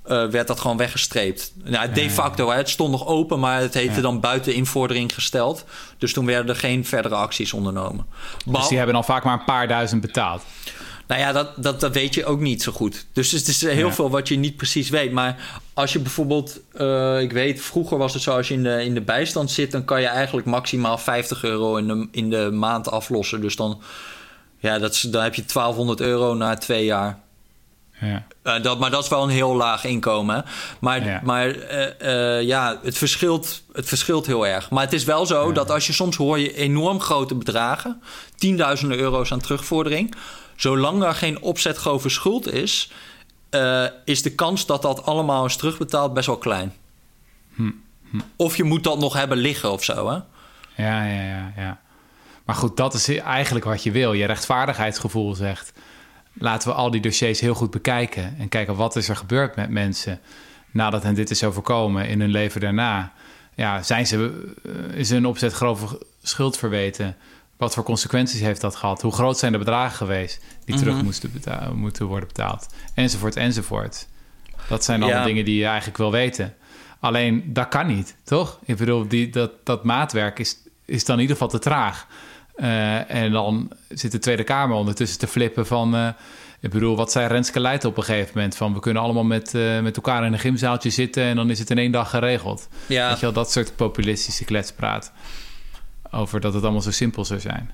[0.05, 1.53] werd dat gewoon weggestreept.
[1.63, 3.41] Nou, de facto, hè, het stond nog open...
[3.41, 5.65] maar het heette dan buiten invordering gesteld.
[5.99, 8.07] Dus toen werden er geen verdere acties ondernomen.
[8.45, 10.43] Dus die hebben dan vaak maar een paar duizend betaald?
[11.07, 13.07] Nou ja, dat, dat, dat weet je ook niet zo goed.
[13.13, 13.93] Dus het is heel ja.
[13.93, 15.13] veel wat je niet precies weet.
[15.13, 18.85] Maar als je bijvoorbeeld, uh, ik weet, vroeger was het zo, als je in de,
[18.85, 22.51] in de bijstand zit, dan kan je eigenlijk maximaal 50 euro in de, in de
[22.51, 23.41] maand aflossen.
[23.41, 23.81] Dus dan,
[24.59, 27.23] ja, dat is, dan heb je 1200 euro na twee jaar.
[28.01, 28.27] Ja.
[28.45, 30.45] Uh, dat, maar dat is wel een heel laag inkomen.
[30.79, 31.21] Maar, ja.
[31.25, 31.57] maar
[32.03, 34.71] uh, ja, het verschilt, het verschilt heel erg.
[34.71, 38.03] Maar het is wel zo dat als je soms hoor je enorm grote bedragen,
[38.37, 40.15] tienduizenden euro's aan terugvordering
[40.57, 42.93] zolang er geen opzetgrove schuld is,
[43.51, 46.73] uh, is de kans dat dat allemaal is terugbetaald best wel klein.
[47.55, 47.71] Hm.
[48.11, 48.21] Hm.
[48.37, 50.19] Of je moet dat nog hebben liggen of zo, hè?
[50.77, 51.81] Ja, ja, ja, ja.
[52.45, 54.13] Maar goed, dat is eigenlijk wat je wil.
[54.13, 55.73] Je rechtvaardigheidsgevoel zegt...
[56.33, 58.37] laten we al die dossiers heel goed bekijken...
[58.39, 60.21] en kijken wat is er gebeurd met mensen...
[60.71, 63.13] nadat hen dit is overkomen in hun leven daarna.
[63.55, 67.17] Ja, zijn ze, eh, is hun opzet grove schuld verweten...
[67.57, 69.03] Wat voor consequenties heeft dat gehad?
[69.03, 71.05] Hoe groot zijn de bedragen geweest die terug mm-hmm.
[71.05, 71.31] moesten
[71.75, 72.67] moeten worden betaald?
[72.95, 74.07] Enzovoort, enzovoort.
[74.69, 75.27] Dat zijn allemaal ja.
[75.27, 76.55] dingen die je eigenlijk wil weten.
[77.01, 78.59] Alleen dat kan niet, toch?
[78.65, 82.07] Ik bedoel, die, dat, dat maatwerk is, is dan in ieder geval te traag.
[82.57, 85.95] Uh, en dan zit de Tweede Kamer ondertussen te flippen van...
[85.95, 86.09] Uh,
[86.61, 88.57] ik bedoel, wat zei Renske Leijten op een gegeven moment?
[88.57, 91.23] Van we kunnen allemaal met, uh, met elkaar in een gymzaaltje zitten...
[91.23, 92.69] en dan is het in één dag geregeld.
[92.87, 93.09] Ja.
[93.09, 95.13] Weet je wel, dat soort populistische kletspraat
[96.15, 97.71] over dat het allemaal zo simpel zou zijn.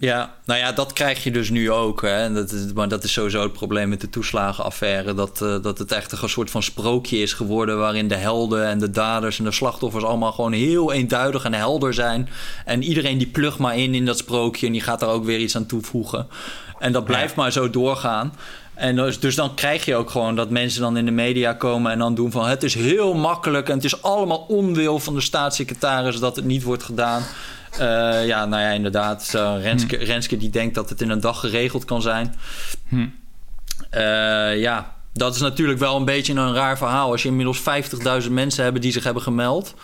[0.00, 2.02] Ja, nou ja, dat krijg je dus nu ook.
[2.02, 2.32] Hè.
[2.32, 5.14] Dat is, maar dat is sowieso het probleem met de toeslagenaffaire.
[5.14, 7.78] Dat, uh, dat het echt een soort van sprookje is geworden...
[7.78, 10.04] waarin de helden en de daders en de slachtoffers...
[10.04, 12.28] allemaal gewoon heel eenduidig en helder zijn.
[12.64, 14.66] En iedereen die plugt maar in in dat sprookje...
[14.66, 16.26] en die gaat daar ook weer iets aan toevoegen.
[16.78, 17.42] En dat blijft ja.
[17.42, 18.34] maar zo doorgaan.
[18.74, 21.92] En dus, dus, dan krijg je ook gewoon dat mensen dan in de media komen...
[21.92, 23.68] en dan doen van het is heel makkelijk...
[23.68, 27.22] en het is allemaal onwil van de staatssecretaris dat het niet wordt gedaan...
[27.72, 29.30] Uh, ja, nou ja, inderdaad.
[29.60, 30.02] Renske, hm.
[30.02, 32.34] Renske die denkt dat het in een dag geregeld kan zijn.
[32.88, 32.96] Hm.
[33.94, 37.10] Uh, ja, dat is natuurlijk wel een beetje een raar verhaal.
[37.10, 37.62] Als je inmiddels
[38.24, 39.74] 50.000 mensen hebben die zich hebben gemeld...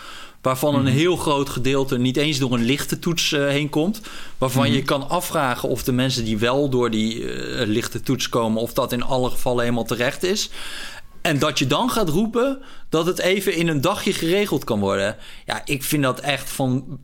[0.40, 0.92] waarvan een hm.
[0.92, 4.00] heel groot gedeelte niet eens door een lichte toets heen komt...
[4.38, 7.26] waarvan je kan afvragen of de mensen die wel door die
[7.66, 8.62] lichte toets komen...
[8.62, 10.50] of dat in alle gevallen helemaal terecht is...
[11.26, 15.16] En dat je dan gaat roepen dat het even in een dagje geregeld kan worden.
[15.46, 16.98] Ja, ik vind dat echt van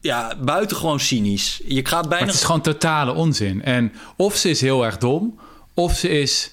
[0.00, 1.60] ja, buitengewoon cynisch.
[1.64, 2.26] Je gaat bijna...
[2.26, 3.62] het is gewoon totale onzin.
[3.62, 5.38] En of ze is heel erg dom,
[5.74, 6.50] of ze is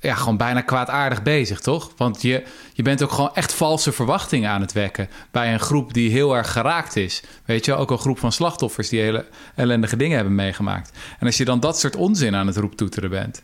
[0.00, 1.90] ja, gewoon bijna kwaadaardig bezig, toch?
[1.96, 5.08] Want je, je bent ook gewoon echt valse verwachtingen aan het wekken...
[5.30, 7.22] bij een groep die heel erg geraakt is.
[7.44, 8.88] Weet je, ook een groep van slachtoffers...
[8.88, 10.90] die hele ellendige dingen hebben meegemaakt.
[11.18, 13.42] En als je dan dat soort onzin aan het roeptoeteren bent...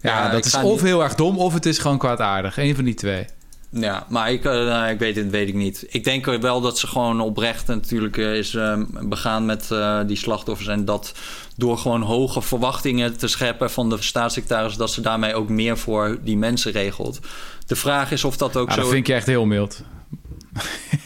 [0.00, 0.80] ja, ja dat is of niet...
[0.80, 1.38] heel erg dom...
[1.38, 2.56] of het is gewoon kwaadaardig.
[2.56, 3.26] Eén van die twee.
[3.70, 5.86] Ja, maar ik, uh, ik weet het weet ik niet.
[5.88, 9.68] Ik denk wel dat ze gewoon oprecht natuurlijk uh, is uh, begaan met
[10.06, 10.68] die slachtoffers.
[10.68, 11.14] En dat
[11.56, 14.76] door gewoon hoge verwachtingen te scheppen van de staatssecretaris...
[14.76, 17.20] dat ze daarmee ook meer voor die mensen regelt.
[17.66, 18.80] De vraag is of dat ook ja, zo...
[18.80, 19.82] Dat vind je echt heel mild.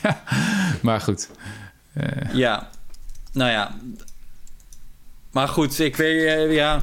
[0.82, 1.28] maar goed.
[2.32, 2.68] Ja,
[3.32, 3.76] nou ja.
[5.30, 6.82] Maar goed, ik weet, ja,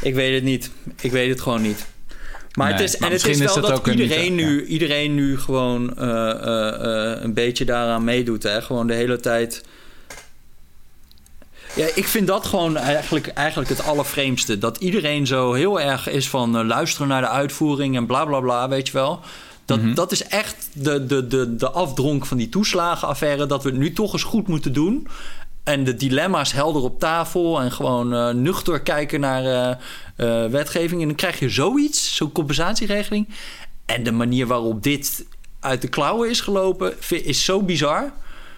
[0.00, 0.70] ik weet het niet.
[1.00, 1.86] Ik weet het gewoon niet.
[2.58, 4.66] Maar, nee, het is, maar en het is wel is dat, iedereen, nu, ja.
[4.66, 8.42] iedereen nu gewoon uh, uh, uh, een beetje daaraan meedoet.
[8.42, 8.62] Hè?
[8.62, 9.64] Gewoon de hele tijd.
[11.76, 14.58] Ja, ik vind dat gewoon eigenlijk, eigenlijk het allervreemdste.
[14.58, 18.40] Dat iedereen zo heel erg is van uh, luisteren naar de uitvoering en bla bla
[18.40, 19.20] bla, weet je wel.
[19.64, 19.94] Dat, Mhm.
[19.94, 23.46] dat is echt de, de, de, de afdronk van die toeslagenaffaire.
[23.46, 25.08] Dat we het nu toch eens goed moeten doen.
[25.68, 27.60] En de dilemma's helder op tafel.
[27.60, 29.70] En gewoon eh, nuchter kijken naar eh,
[30.16, 31.00] eh, wetgeving.
[31.00, 33.28] En dan krijg je zoiets, zo'n compensatieregeling.
[33.86, 35.26] En de manier waarop dit
[35.60, 38.12] uit de klauwen is gelopen, is zo bizar.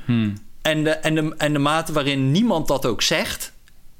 [0.04, 0.34] Hmm.
[0.62, 3.52] En de, en, de, en de mate waarin niemand dat ook zegt.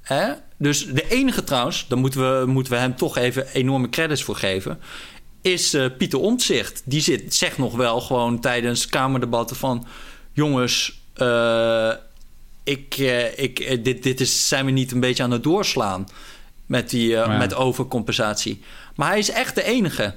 [0.03, 0.33] Hè?
[0.57, 4.37] Dus de enige trouwens, daar moeten we, moeten we hem toch even enorme credits voor
[4.37, 4.81] geven.
[5.43, 6.83] Is Pieter Omtzigt.
[6.85, 9.87] Die zit, zegt nog wel gewoon tijdens Kamerdebatten van...
[10.33, 11.03] jongens,
[12.71, 16.09] ik, eh, ik, eh, dit, dit is, zijn we niet een beetje aan het doorslaan...
[16.67, 17.37] met, die, eh, Ja.
[17.37, 18.63] met overcompensatie.
[18.95, 20.15] Maar hij is echt de enige.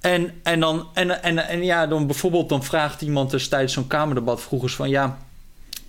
[0.00, 3.86] En, en, dan, en, en, en ja, dan bijvoorbeeld dan vraagt iemand dus tijdens zo'n
[3.86, 4.88] Kamerdebat vroeger van...
[4.88, 5.18] ja,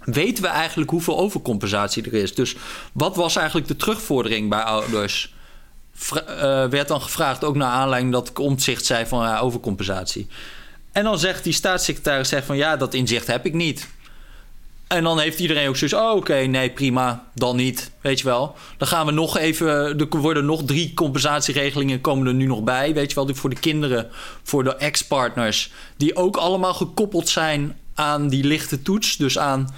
[0.04, 2.36] weten we eigenlijk hoeveel overcompensatie er is?
[2.36, 2.56] Dus
[2.92, 5.34] wat was eigenlijk de terugvordering bij ouders?
[5.94, 10.28] Vra- werd dan gevraagd, ook naar aanleiding dat ik omzicht zei van ja, overcompensatie.
[10.92, 13.88] En dan zegt die staatssecretaris zegt van ja, dat inzicht heb ik niet.
[14.88, 18.56] En dan heeft iedereen ook zoiets, oh oké, nee prima, dan niet, weet je wel.
[18.78, 19.68] Dan gaan we nog even,
[20.00, 23.36] er worden nog drie compensatieregelingen komen er nu nog bij, weet je wel.
[23.36, 24.08] Voor de kinderen,
[24.44, 29.18] voor de ex-partners, die ook allemaal gekoppeld zijn aan die lichte toets.
[29.18, 29.70] Dus aan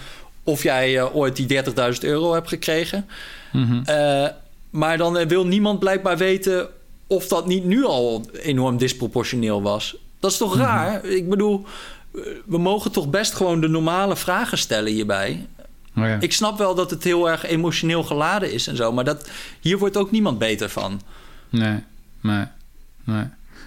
[0.43, 3.07] of jij eh, ooit die 30.000 euro hebt gekregen.
[3.51, 3.81] Mhm.
[3.85, 4.27] Eh,
[4.69, 6.67] maar dan eh, wil niemand blijkbaar weten
[7.07, 9.95] of dat niet nu al enorm disproportioneel was.
[10.19, 11.05] Dat is toch raar?
[11.05, 11.71] Ik bedoel, eh,
[12.45, 15.47] we mogen toch best gewoon de normale vragen stellen hierbij.
[15.95, 16.17] Oh ja.
[16.19, 19.29] Ik snap wel dat het heel erg emotioneel geladen is en zo, maar dat,
[19.59, 21.01] hier wordt ook niemand beter van.
[21.49, 21.83] Nee,
[22.21, 22.45] nee,
[23.03, 23.23] nee.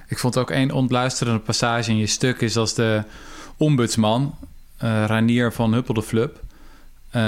[0.09, 2.41] Ik vond ook één ontluisterende passage in je stuk...
[2.41, 3.03] is als de
[3.57, 4.35] ombudsman,
[4.77, 6.41] eh Ranier van Huppel de Flub...
[7.11, 7.23] eh,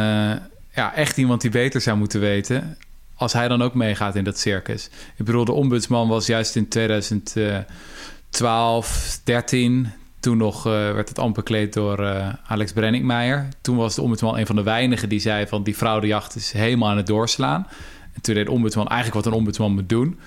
[0.74, 2.78] ja, echt iemand die beter zou moeten weten...
[3.14, 4.90] als hij dan ook meegaat in dat circus.
[5.16, 9.92] Ik bedoel, de ombudsman was juist in 2012, 13...
[10.24, 13.48] Toen nog eh, werd het amper bekleed door eh, Alex Brenningmeijer.
[13.60, 15.62] Toen was de ombudsman een van de weinigen die zei van...
[15.62, 17.66] die fraudejacht is helemaal aan het doorslaan.
[18.14, 20.18] En toen deed de ombudsman eigenlijk wat een ombudsman moet doen.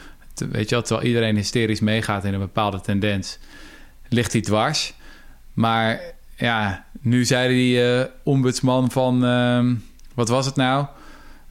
[0.51, 3.39] Weet je wel, terwijl iedereen hysterisch meegaat in een bepaalde tendens...
[4.09, 4.93] ligt hij dwars.
[5.53, 6.01] Maar
[6.35, 9.25] ja, nu zei die eh, ombudsman van...
[9.25, 9.73] ehm,
[10.13, 10.85] wat was het nou?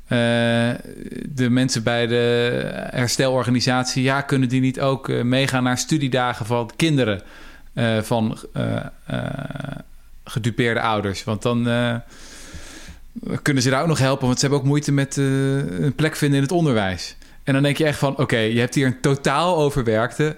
[0.08, 4.02] De mensen bij de herstelorganisatie...
[4.02, 7.22] ja, kunnen die niet ook meegaan naar studiedagen van kinderen...
[7.76, 9.78] eh, van eh, eh,
[10.24, 11.24] gedupeerde ouders?
[11.24, 11.62] Want dan...
[13.42, 14.26] kunnen ze daar ook nog helpen?
[14.26, 17.16] Want ze hebben ook moeite met een plek vinden in het onderwijs.
[17.44, 18.18] En dan denk je echt van...
[18.18, 20.36] oké, je hebt hier een totaal overwerkte...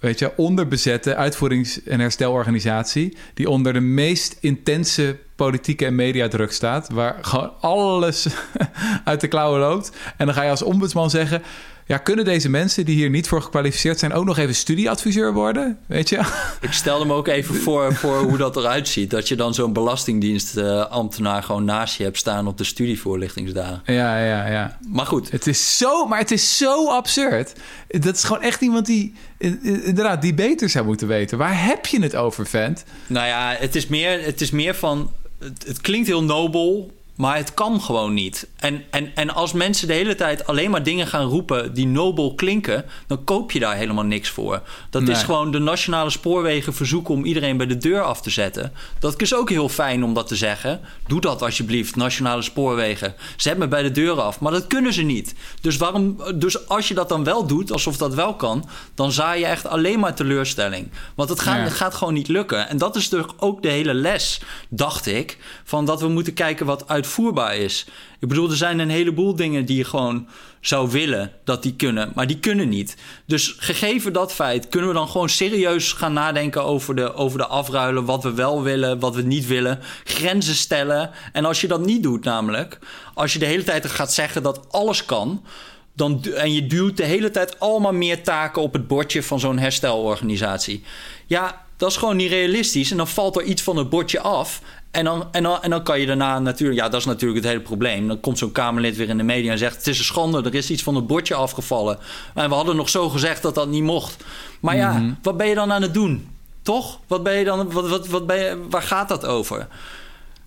[0.00, 3.16] weet je, onderbezette uitvoerings- en herstelorganisatie...
[3.34, 6.88] die onder de meest intense politieke en mediadruk staat...
[6.88, 8.26] waar gewoon alles
[9.04, 9.92] uit de klauwen loopt.
[10.16, 11.42] En dan ga je als ombudsman zeggen...
[11.88, 14.12] ja, kunnen deze mensen die hier niet voor gekwalificeerd zijn...
[14.12, 15.78] ook nog even studieadviseur worden?
[15.86, 16.20] Weet je?
[16.60, 19.10] Ik stelde me ook even voor, voor hoe dat eruit ziet.
[19.10, 23.82] Dat je dan zo'n belastingdienstambtenaar gewoon naast je hebt staan op de studievoorlichtingsdagen.
[23.84, 24.78] ja, ja, ja.
[24.88, 27.52] Maar goed, Het is zo, maar het is zo absurd.
[27.88, 31.38] Dat is gewoon echt iemand die, inderdaad, die beter zou moeten weten.
[31.38, 32.84] Waar heb je het over, vent?
[33.06, 35.10] Nou ja, het is meer, het is meer van.
[35.38, 38.48] Het, het klinkt heel nobel, maar het kan gewoon niet.
[38.56, 42.34] En, en, en als mensen de hele tijd alleen maar dingen gaan roepen die nobel
[42.34, 44.62] klinken, dan koop je daar helemaal niks voor.
[44.90, 45.10] Dat Nee.
[45.14, 48.72] is gewoon de nationale spoorwegen verzoeken om iedereen bij de deur af te zetten.
[48.98, 50.80] Dat is ook heel fijn om dat te zeggen.
[51.06, 53.14] Doe dat alsjeblieft, nationale spoorwegen.
[53.36, 54.40] Zet me bij de deur af.
[54.40, 55.34] Maar dat kunnen ze niet.
[55.60, 59.40] Dus, waarom, dus als je dat dan wel doet, alsof dat wel kan, dan zaai
[59.40, 60.88] je echt alleen maar teleurstelling.
[61.14, 61.62] Want het gaat, Ja.
[61.62, 62.68] het gaat gewoon niet lukken.
[62.68, 66.66] En dat is toch ook de hele les, dacht ik, van dat we moeten kijken
[66.66, 67.86] wat uitvoerbaar is.
[68.20, 70.28] Ik bedoel, er zijn een heleboel dingen die je gewoon
[70.60, 72.96] zou willen dat die kunnen, maar die kunnen niet.
[73.26, 77.46] Dus gegeven dat feit, kunnen we dan gewoon serieus gaan nadenken over de, over de
[77.46, 81.10] afruilen, wat we wel willen, wat we niet willen, grenzen stellen.
[81.32, 82.78] En als je dat niet doet, namelijk,
[83.14, 85.44] als je de hele tijd gaat zeggen dat alles kan,
[85.92, 89.58] dan, en je duwt de hele tijd allemaal meer taken op het bordje van zo'n
[89.58, 90.82] herstelorganisatie.
[91.26, 92.90] Ja, dat is gewoon niet realistisch.
[92.90, 94.60] En dan valt er iets van het bordje af.
[94.96, 96.80] En dan, en, dan, en dan kan je daarna natuurlijk...
[96.80, 98.08] Ja, dat is natuurlijk het hele probleem.
[98.08, 99.76] Dan komt zo'n Kamerlid weer in de media en zegt...
[99.76, 101.98] het is een schande, er is iets van het bordje afgevallen.
[102.34, 104.24] En we hadden nog zo gezegd dat dat niet mocht.
[104.60, 106.28] Maar ja, wat ben je dan aan het doen?
[106.62, 107.00] Toch?
[107.06, 109.66] Wat ben je dan, wat, wat, wat ben je, waar gaat dat over?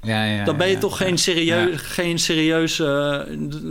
[0.01, 3.19] Ja, ja, Dan ben je ja, toch geen serieus, geen serieus eh,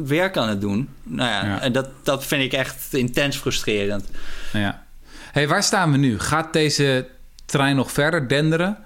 [0.04, 0.88] werk aan het doen.
[1.02, 1.60] Nou Ja.
[1.60, 4.04] en dat, dat vind ik echt intens frustrerend.
[4.52, 4.84] Ja.
[5.32, 6.18] hey, waar staan we nu?
[6.18, 7.08] Gaat deze
[7.46, 8.78] trein nog verder denderen?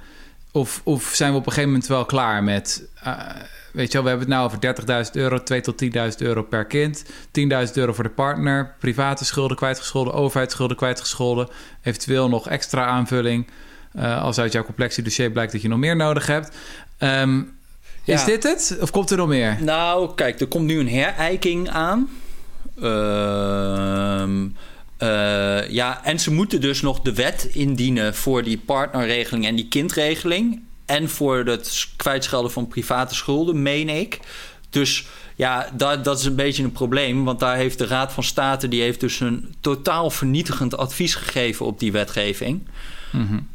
[0.53, 2.85] Of, of zijn we op een gegeven moment wel klaar met...
[3.07, 3.19] Uh,
[3.73, 6.65] weet je wel, we hebben het nou over 30.000 euro, 2 tot 10.000 euro per
[6.65, 7.05] kind.
[7.05, 7.13] 10.000
[7.75, 11.49] euro voor de partner, private schulden kwijtgescholden, overheidsschulden kwijtgescholden.
[11.83, 13.47] Eventueel nog extra aanvulling
[13.97, 16.57] uh, als uit jouw complexie blijkt dat je nog meer nodig hebt.
[16.99, 17.57] Um,
[18.05, 18.15] ja.
[18.15, 18.77] Is dit het?
[18.81, 19.57] Of komt er nog meer?
[19.61, 22.09] Nou, kijk, er komt nu een herijking aan.
[22.79, 24.23] Uh,
[25.03, 29.69] uh, ja, en ze moeten dus nog de wet indienen voor die partnerregeling en die
[29.69, 30.63] kindregeling.
[30.87, 34.21] En voor het kwijtschelden van private schulden, meen ik.
[34.71, 37.25] Dus ja, dat, dat is een beetje een probleem.
[37.25, 38.69] Want daar heeft de Raad van State...
[38.69, 42.69] die heeft dus een totaal vernietigend advies gegeven op die wetgeving.
[43.11, 43.49] Mm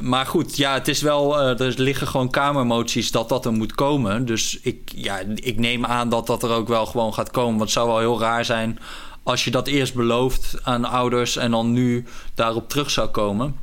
[0.00, 1.40] maar goed, ja, het is wel.
[1.40, 4.24] Uh, er liggen gewoon kamermoties dat dat er moet komen.
[4.24, 7.50] Dus ik, ja, ik neem aan dat dat er ook wel gewoon gaat komen.
[7.50, 8.78] Want het zou wel heel raar zijn
[9.22, 12.04] als je dat eerst belooft aan ouders en dan nu
[12.34, 13.56] daarop terug zou komen.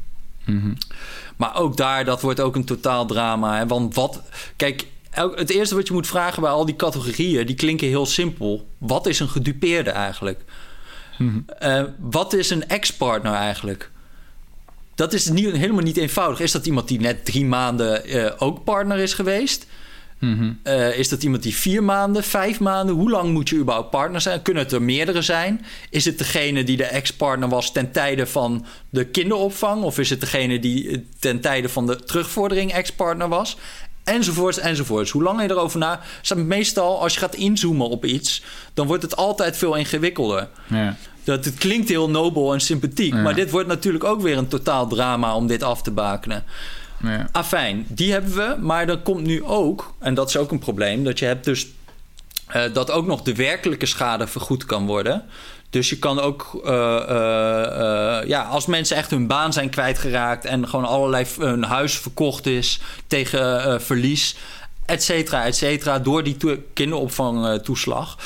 [0.46, 0.78] Mm
[1.38, 3.58] Maar ook daar, dat wordt ook een totaal drama.
[3.58, 3.68] Hè?
[3.68, 4.22] Want wat.
[4.56, 8.68] Kijk, het eerste wat je moet vragen bij al die categorieën, die klinken heel simpel.
[8.78, 10.42] Wat is een gedupeerde eigenlijk?
[11.18, 11.46] Mm
[12.00, 13.92] wat is een ex-partner eigenlijk?
[14.96, 16.40] Dat is niet, helemaal niet eenvoudig.
[16.40, 19.68] Is dat iemand die net drie maanden uh, ook partner is geweest?
[20.20, 22.96] Mm uh, is dat iemand die vier maanden, vijf maanden?
[22.96, 24.42] Hoe lang moet je überhaupt partner zijn?
[24.42, 25.66] Kunnen het er meerdere zijn?
[25.90, 29.84] Is het degene die de ex-partner was ten tijde van de kinderopvang?
[29.84, 33.58] Of is het degene die eh, ten tijde van de terugvordering ex-partner was?
[34.04, 35.12] Enzovoorts, enzovoorts.
[35.12, 36.00] Hoe langer je erover na...
[36.36, 38.44] Meestal, als je gaat inzoomen op iets...
[38.74, 40.48] dan wordt het altijd veel ingewikkelder.
[40.68, 40.96] Ja.
[41.24, 43.14] Dat, het klinkt heel nobel en sympathiek.
[43.14, 46.44] Maar dit wordt natuurlijk ook weer een totaal drama om dit af te bakenen.
[47.04, 47.30] Ja.
[47.32, 48.56] Afijn, die hebben we.
[48.60, 51.68] Maar dan komt nu ook, en dat is ook een probleem, dat je hebt dus
[52.56, 55.24] uh, dat ook nog de werkelijke schade vergoed kan worden.
[55.70, 60.68] Dus je kan ook, uh, uh, ja, als mensen echt hun baan zijn kwijtgeraakt en
[60.68, 64.36] gewoon allerlei hun huis verkocht is tegen verlies,
[64.86, 66.38] et cetera, et cetera, door die
[66.74, 68.18] kinderopvangtoeslag.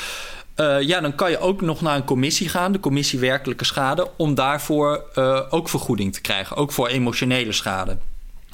[0.56, 4.08] Uh, ja, dan kan je ook nog naar een commissie gaan, de commissie werkelijke schade,
[4.16, 5.04] om daarvoor
[5.50, 7.96] ook vergoeding te krijgen, ook voor emotionele schade.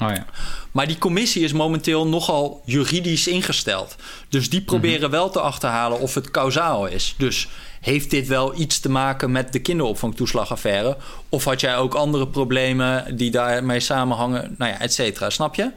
[0.01, 0.25] Oh ja.
[0.71, 3.95] Maar die commissie is momenteel nogal juridisch ingesteld.
[4.29, 5.11] Dus die proberen mm -hmm.
[5.11, 7.15] wel te achterhalen of het kausaal is.
[7.17, 7.47] Dus
[7.81, 10.97] heeft dit wel iets te maken met de kinderopvangtoeslagaffaire?
[11.29, 14.55] Of had jij ook andere problemen die daarmee samenhangen?
[14.57, 15.71] Nou ja, et cetera, snap je?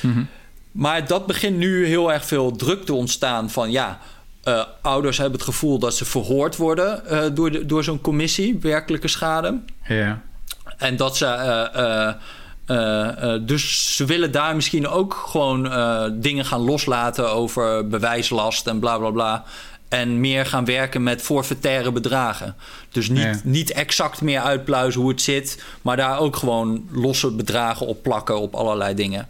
[0.00, 0.28] Mm -hmm.
[0.72, 4.00] Maar dat begint nu heel erg veel druk te ontstaan van ja
[4.44, 8.58] uh, ouders hebben het gevoel dat ze verhoord worden uh, door, de, door zo'n commissie,
[8.60, 9.60] werkelijke schade.
[9.82, 10.22] Ja.
[10.76, 11.26] En dat ze.
[11.76, 12.22] Uh,
[13.40, 15.62] dus ze willen daar misschien ook gewoon
[16.20, 19.44] dingen gaan loslaten over bewijslast en bla bla bla.
[19.88, 22.56] En meer gaan werken met forfaitaire bedragen.
[22.90, 23.40] Dus niet, ja.
[23.42, 28.40] niet exact meer uitpluizen hoe het zit, maar daar ook gewoon losse bedragen op plakken
[28.40, 29.28] op allerlei dingen.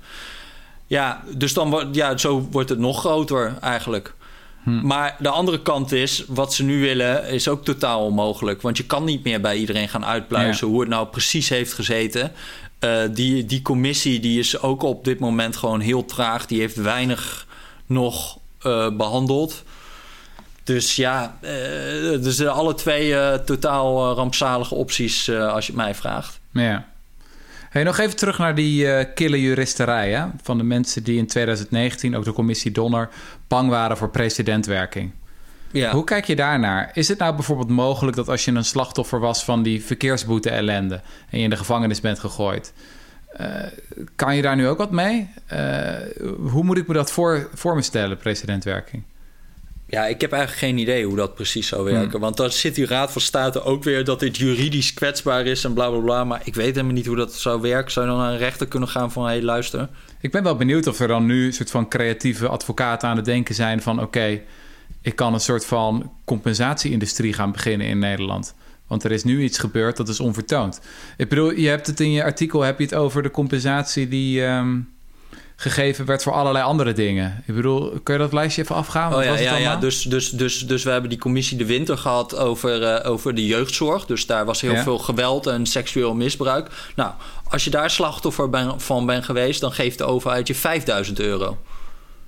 [0.86, 4.14] Ja, dus dan wordt ja, zo wordt het nog groter eigenlijk.
[4.62, 4.86] Hm.
[4.86, 8.62] Maar de andere kant is, wat ze nu willen, is ook totaal onmogelijk.
[8.62, 12.32] Want je kan niet meer bij iedereen gaan uitpluizen hoe het nou precies heeft gezeten.
[12.80, 16.46] Uh, die, die commissie die is ook op dit moment gewoon heel traag.
[16.46, 17.46] Die heeft weinig
[17.86, 19.64] nog uh, behandeld.
[20.64, 21.50] Dus ja, uh,
[22.22, 23.14] dus alle twee
[23.44, 26.40] totaal rampzalige opties als je het mij vraagt.
[26.52, 26.88] Ja.
[27.70, 30.26] Hey, nog even terug naar die kille juristerij hè?
[30.42, 33.08] van de mensen die in 2019, ook de commissie Donner,
[33.48, 35.12] bang waren voor precedentwerking.
[35.76, 35.92] Ja.
[35.92, 36.90] Hoe kijk je daarnaar?
[36.92, 41.00] Is het nou bijvoorbeeld mogelijk dat als je een slachtoffer was van die verkeersboete-ellende
[41.30, 42.72] en je in de gevangenis bent gegooid,
[43.40, 43.46] uh,
[44.16, 45.28] kan je daar nu ook wat mee?
[45.52, 45.58] Uh,
[46.50, 49.02] hoe moet ik me dat voor, voor me stellen, precedentwerking?
[49.88, 52.10] Ja, ik heb eigenlijk geen idee hoe dat precies zou werken.
[52.10, 52.20] Hmm.
[52.20, 55.72] Want dan zit die Raad van State ook weer dat dit juridisch kwetsbaar is en
[55.72, 56.24] bla bla bla.
[56.24, 57.92] Maar ik weet helemaal niet hoe dat zou werken.
[57.92, 59.88] Zou je dan naar een rechter kunnen gaan van hé, hey, luister.
[60.20, 63.24] Ik ben wel benieuwd of er dan nu een soort van creatieve advocaten aan het
[63.24, 64.40] denken zijn van oké,
[65.06, 68.54] ik kan een soort van compensatieindustrie gaan beginnen in Nederland.
[68.86, 70.80] Want er is nu iets gebeurd dat is onvertoond.
[71.16, 74.42] Ik bedoel, je hebt het in je artikel heb je het over de compensatie die.
[74.42, 74.94] Um,
[75.56, 77.42] gegeven werd voor allerlei andere dingen.
[77.46, 79.14] Ik bedoel, kun je dat lijstje even afgaan?
[79.14, 79.76] Oh, ja, ja, ja.
[79.76, 83.46] Dus, dus, dus, dus we hebben die commissie de winter gehad over, uh, over de
[83.46, 84.06] jeugdzorg.
[84.06, 84.82] Dus daar was heel ja.
[84.82, 86.90] veel geweld en seksueel misbruik.
[86.96, 87.12] Nou,
[87.48, 91.58] als je daar slachtoffer ben, van bent geweest, dan geeft de overheid je 5000 euro.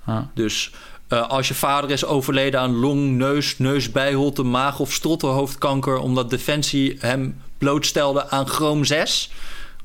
[0.05, 0.19] Ah.
[0.35, 0.73] Dus
[1.09, 6.97] uh, als je vader is overleden aan long, neus, neusbijholte, maag of strottenhoofdkanker, omdat Defensie
[7.01, 9.31] hem blootstelde aan chroom 6,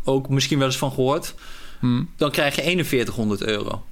[0.04, 1.34] ook misschien wel eens van gehoord
[1.84, 2.10] Hmm.
[2.16, 3.84] dan krijg je 4100 euro.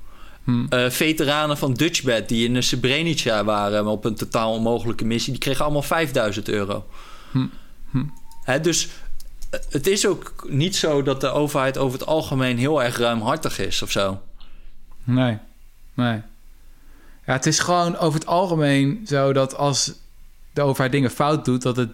[0.44, 0.68] Hmm.
[0.70, 5.42] Uh, veteranen van Dutchbed die in de Srebrenica waren op een totaal onmogelijke missie, die
[5.42, 6.86] kregen allemaal 5000 euro.
[7.32, 7.52] Hmm.
[8.44, 8.90] Hè, dus
[9.70, 13.82] het is ook niet zo dat de overheid over het algemeen heel erg ruimhartig is
[13.82, 14.22] of zo.
[15.04, 15.38] Nee,
[15.94, 16.22] nee.
[17.26, 19.94] Ja, het is gewoon over het algemeen zo dat als
[20.54, 21.90] de overheid dingen fout doet, dat het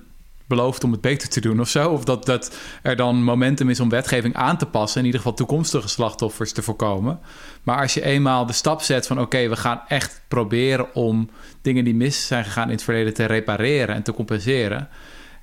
[0.48, 1.90] belooft om het beter te doen of zo.
[1.90, 5.00] Of dat, dat er dan momentum is om wetgeving aan te passen.
[5.00, 7.20] In ieder geval toekomstige slachtoffers te voorkomen.
[7.64, 11.30] Maar als je eenmaal de stap zet van oké, we gaan echt proberen om
[11.62, 14.90] dingen die mis zijn gegaan in het verleden te repareren en te compenseren.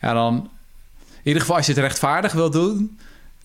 [0.01, 0.35] Ja, dan
[0.97, 2.99] in ieder geval als je het rechtvaardig wil doen,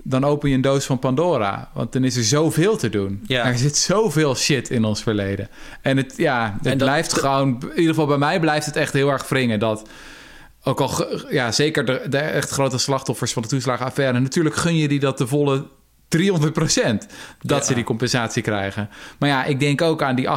[0.04, 1.70] dan open je een doos van Pandora.
[1.74, 3.24] Want dan is er zoveel te doen.
[3.28, 3.46] Ja.
[3.46, 5.50] Er zit zoveel shit in ons verleden.
[5.82, 7.50] En het, ja, het En dat- blijft gewoon...
[7.62, 9.60] In ieder geval bij mij blijft het echt heel erg wringen...
[9.60, 9.88] dat
[10.64, 14.20] ook al, ja, zeker de, de echt grote slachtoffers van de toeslagenaffaire...
[14.20, 15.66] natuurlijk gun je die dat de volle
[16.10, 17.08] 300%
[17.42, 17.66] dat Ja.
[17.66, 18.90] ze die compensatie krijgen.
[19.20, 20.28] Maar ja, ik denk ook aan die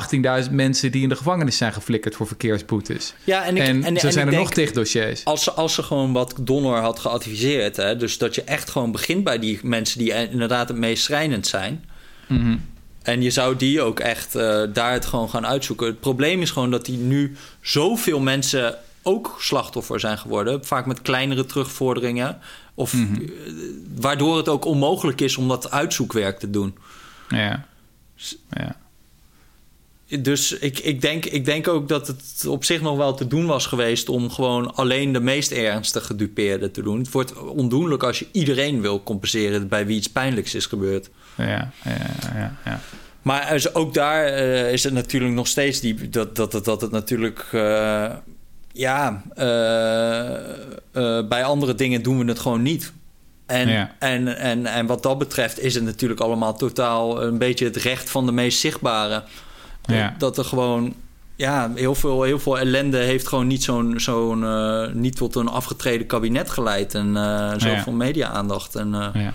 [0.45, 0.93] 18.000 mensen...
[0.93, 3.15] die in de gevangenis zijn geflikkerd voor verkeersboetes.
[3.25, 5.25] Ja, en, ik, en, en, zo en zijn er nog tig dossiers.
[5.25, 8.93] Als ze, als ze gewoon wat Donner had geadviseerd, hè, dus dat je echt gewoon
[8.93, 11.85] begint bij die mensen die inderdaad het meest schrijnend zijn.
[12.29, 12.57] Mhm.
[13.03, 15.87] En je zou die ook echt eh, daar het gewoon gaan uitzoeken.
[15.87, 20.65] Het probleem is gewoon dat die nu zoveel mensen ook slachtoffer zijn geworden.
[20.65, 22.39] Vaak met kleinere terugvorderingen.
[22.75, 23.15] Of Mhm.
[23.15, 23.29] eh,
[23.97, 26.77] waardoor het ook onmogelijk is om dat uitzoekwerk te doen.
[27.29, 27.67] Ja.
[28.51, 28.77] ja.
[30.21, 33.47] Dus ik, ik, denk, ik denk ook dat het op zich nog wel te doen
[33.47, 36.99] was geweest om gewoon alleen de meest ernstige gedupeerden te doen.
[36.99, 41.11] Het wordt ondoenlijk als je iedereen wil compenseren bij wie iets pijnlijks is gebeurd.
[41.37, 41.97] Ja, ja,
[42.35, 42.81] ja, ja.
[43.23, 46.91] Maar ook daar eh, is het natuurlijk nog steeds die, dat, dat, dat, dat het
[46.91, 47.49] natuurlijk.
[47.53, 48.13] eh,
[48.73, 50.35] ja, eh,
[50.93, 52.93] eh, bij andere dingen doen we het gewoon niet.
[53.47, 53.95] En, Ja.
[53.99, 58.11] en, en, en wat dat betreft is het natuurlijk allemaal totaal een beetje het recht
[58.11, 59.23] van de meest zichtbare.
[59.83, 60.15] Ja.
[60.19, 60.95] Dat er gewoon.
[61.37, 63.95] Ja, heel veel, heel veel ellende heeft gewoon niet zo'n.
[64.01, 66.95] zo'n eh, niet tot een afgetreden kabinet geleid.
[66.95, 68.75] En eh zoveel media-aandacht.
[68.75, 69.33] En, eh, Ja.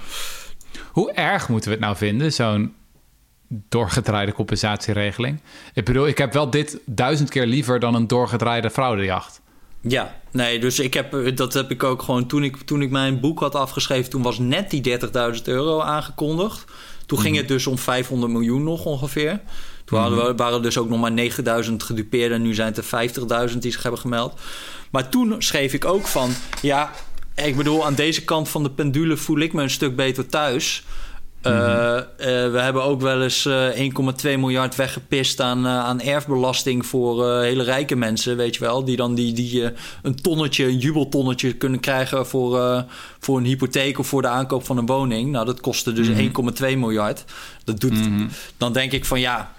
[0.92, 2.74] Hoe erg moeten we het nou vinden, zo'n
[3.48, 5.41] doorgedraaide compensatieregeling?
[5.74, 9.41] Ik bedoel, ik heb wel dit duizend keer liever dan een doorgedraaide fraudejacht.
[9.82, 12.89] Ja, nee, dus ik heb, eh, dat heb ik ook gewoon toen ik, toen ik
[12.89, 16.66] mijn boek had afgeschreven, toen was net die 30.000 euro aangekondigd.
[17.06, 19.39] Toen ging het dus om 500 miljoen nog ongeveer.
[19.86, 22.38] Toen hadden we, waren er dus ook nog maar 9000 gedupeerden.
[22.38, 24.39] En nu zijn het er 50.000 die zich hebben gemeld.
[24.91, 26.32] Maar toen schreef ik ook van...
[26.62, 26.91] Ja,
[27.36, 30.84] ik bedoel, aan deze kant van de pendule voel ik me een stuk beter thuis.
[31.42, 32.04] Eh, eh,
[32.52, 37.40] we hebben ook wel eens eh, 1,2 miljard weggepist aan, eh, aan erfbelasting voor eh,
[37.40, 38.84] hele rijke mensen, weet je wel.
[38.86, 39.72] Die dan die, die eh,
[40.02, 42.82] een tonnetje, een jubeltonnetje kunnen krijgen voor, eh,
[43.20, 45.32] voor een hypotheek of voor de aankoop van een woning.
[45.32, 47.24] Nou, dat kostte dus 1,2 miljard.
[47.64, 47.98] Dat doet,
[48.58, 49.52] Dan denk ik van ja,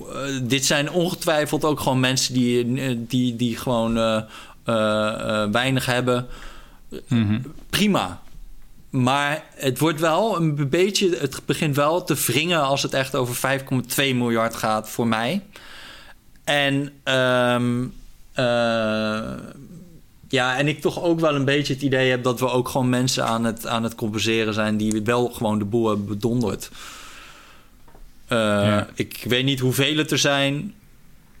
[0.00, 0.06] eh,
[0.42, 4.16] dit zijn ongetwijfeld ook gewoon mensen die, eh, die, die gewoon eh,
[4.64, 6.26] eh, eh, weinig hebben.
[7.70, 8.20] Prima.
[8.90, 11.16] Maar het wordt wel een beetje.
[11.16, 13.66] Het begint wel te wringen als het echt over 5,2
[13.96, 15.42] miljard gaat voor mij.
[16.44, 16.92] En.
[17.02, 17.84] ehm,
[18.32, 19.32] eh,
[20.30, 22.88] ja, en ik toch ook wel een beetje het idee heb dat we ook gewoon
[22.88, 26.70] mensen aan het, aan het compenseren zijn die wel gewoon de boel hebben bedonderd.
[28.26, 28.88] Eh, Ja.
[28.94, 30.74] Ik weet niet hoeveel het er zijn.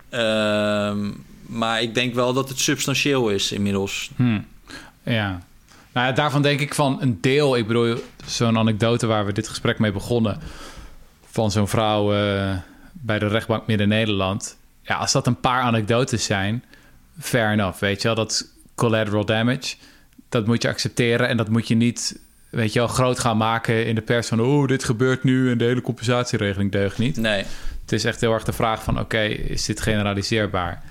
[0.08, 1.10] ehm,
[1.46, 4.10] maar ik denk wel dat het substantieel is inmiddels.
[4.16, 4.40] Hm.
[5.02, 5.46] Ja.
[5.98, 7.56] Nou ja, daarvan denk ik van een deel.
[7.56, 7.96] Ik bedoel,
[8.26, 10.40] zo'n anekdote waar we dit gesprek mee begonnen.
[11.30, 12.56] Van zo'n vrouw eh,
[12.92, 14.56] bij de rechtbank Midden-Nederland.
[14.82, 16.64] Ja, als dat een paar anekdotes zijn,
[17.20, 17.78] fair enough.
[17.78, 19.76] Weet je wel, dat collateral damage.
[20.28, 22.20] Dat moet je accepteren en dat moet je niet,
[22.50, 24.40] weet je wel, groot gaan maken in de pers van...
[24.40, 27.16] oh, dit gebeurt nu en de hele compensatieregeling deugt niet.
[27.16, 27.44] Nee.
[27.80, 29.00] Het is echt heel erg de vraag van...
[29.00, 30.82] oké, is dit generaliseerbaar?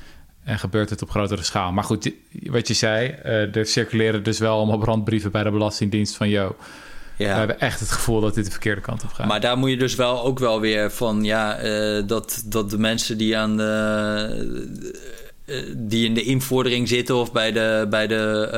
[0.48, 1.72] En gebeurt het op grotere schaal?
[1.72, 2.12] Maar goed,
[2.44, 3.08] wat je zei...
[3.24, 6.30] eh, er circuleren dus wel allemaal brandbrieven bij de Belastingdienst van...
[6.30, 6.56] yo,
[7.18, 7.38] we Ja.
[7.38, 9.28] hebben echt het gevoel dat dit de verkeerde kant op gaat.
[9.28, 12.78] Maar daar moet je dus wel ook wel weer van, ja, eh, dat, dat de
[12.78, 13.66] mensen die aan de.
[15.46, 18.50] eh, die in de invordering zitten of bij de, bij de,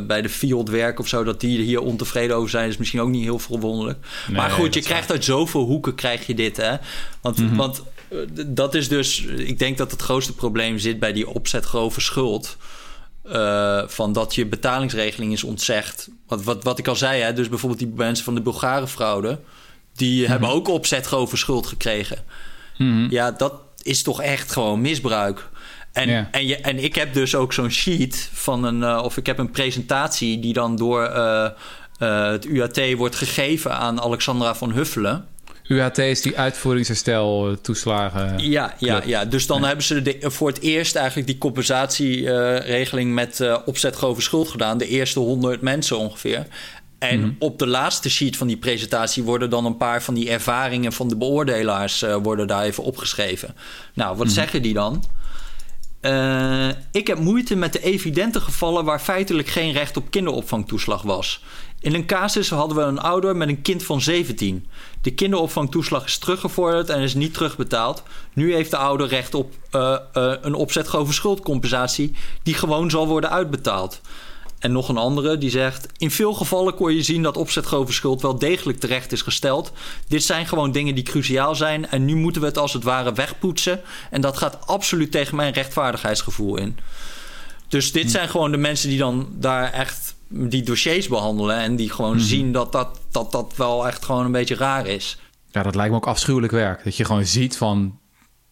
[0.00, 3.00] eh, bij de field werken of zo, dat die hier ontevreden over zijn, is misschien
[3.00, 3.98] ook niet heel verwonderlijk.
[4.28, 6.76] Nee, maar goed, je krijgt uit zoveel hoeken krijg je dit, hè?
[7.20, 7.84] Want, want eh,
[8.46, 12.56] dat is dus, ik denk dat het grootste probleem zit bij die opzetgrove schuld.
[13.22, 16.08] Eh, van dat je betalingsregeling is ontzegd.
[16.26, 19.38] Wat, wat, wat ik al zei, hè, dus bijvoorbeeld die mensen van de Bulgarenfraude...
[19.94, 22.18] die hebben ook opzetgrove schuld gekregen.
[22.78, 23.06] Mhm.
[23.10, 25.48] Ja, dat is toch echt gewoon misbruik.
[25.92, 28.82] En, en, je, en ik heb dus ook zo'n sheet van een...
[28.82, 31.44] eh, of ik heb een presentatie die dan door eh,
[31.98, 35.26] eh, het UAT wordt gegeven aan Alexandra van Huffelen...
[35.66, 38.50] UHT is die uitvoeringsherstel eh, toeslagen.
[38.50, 39.24] Ja, ja, ja.
[39.24, 44.48] dus dan hebben ze de, voor het eerst eigenlijk die compensatieregeling met eh opzetgrove schuld
[44.48, 44.78] gedaan.
[44.78, 46.46] De eerste 100 mensen ongeveer.
[46.98, 47.30] En Mhm.
[47.38, 51.08] op de laatste sheet van die presentatie worden dan een paar van die ervaringen van
[51.08, 53.54] de beoordelaars eh, worden daar even opgeschreven.
[53.94, 55.04] Nou, wat zeggen die dan?
[56.92, 61.42] Ik heb moeite met de evidente gevallen waar feitelijk geen recht op kinderopvangtoeslag was.
[61.82, 64.66] In een casus hadden we een ouder met een kind van 17.
[65.00, 68.02] De kinderopvangtoeslag is teruggevorderd en is niet terugbetaald.
[68.32, 73.30] Nu heeft de ouder recht op eh, eh, een opzetgrove schuldcompensatie die gewoon zal worden
[73.30, 74.00] uitbetaald.
[74.58, 78.22] En nog een andere die zegt: In veel gevallen kon je zien dat opzetgrove schuld
[78.22, 79.72] wel degelijk terecht is gesteld.
[80.08, 83.12] Dit zijn gewoon dingen die cruciaal zijn en nu moeten we het als het ware
[83.12, 83.80] wegpoetsen.
[84.10, 86.78] En dat gaat absoluut tegen mijn rechtvaardigheidsgevoel in.
[87.72, 91.90] Dus dit zijn gewoon de mensen die dan daar echt die dossiers behandelen en die
[91.90, 95.18] gewoon zien dat dat, dat dat wel echt gewoon een beetje raar is.
[95.50, 96.84] Ja, dat lijkt me ook afschuwelijk werk.
[96.84, 97.98] Dat je gewoon ziet van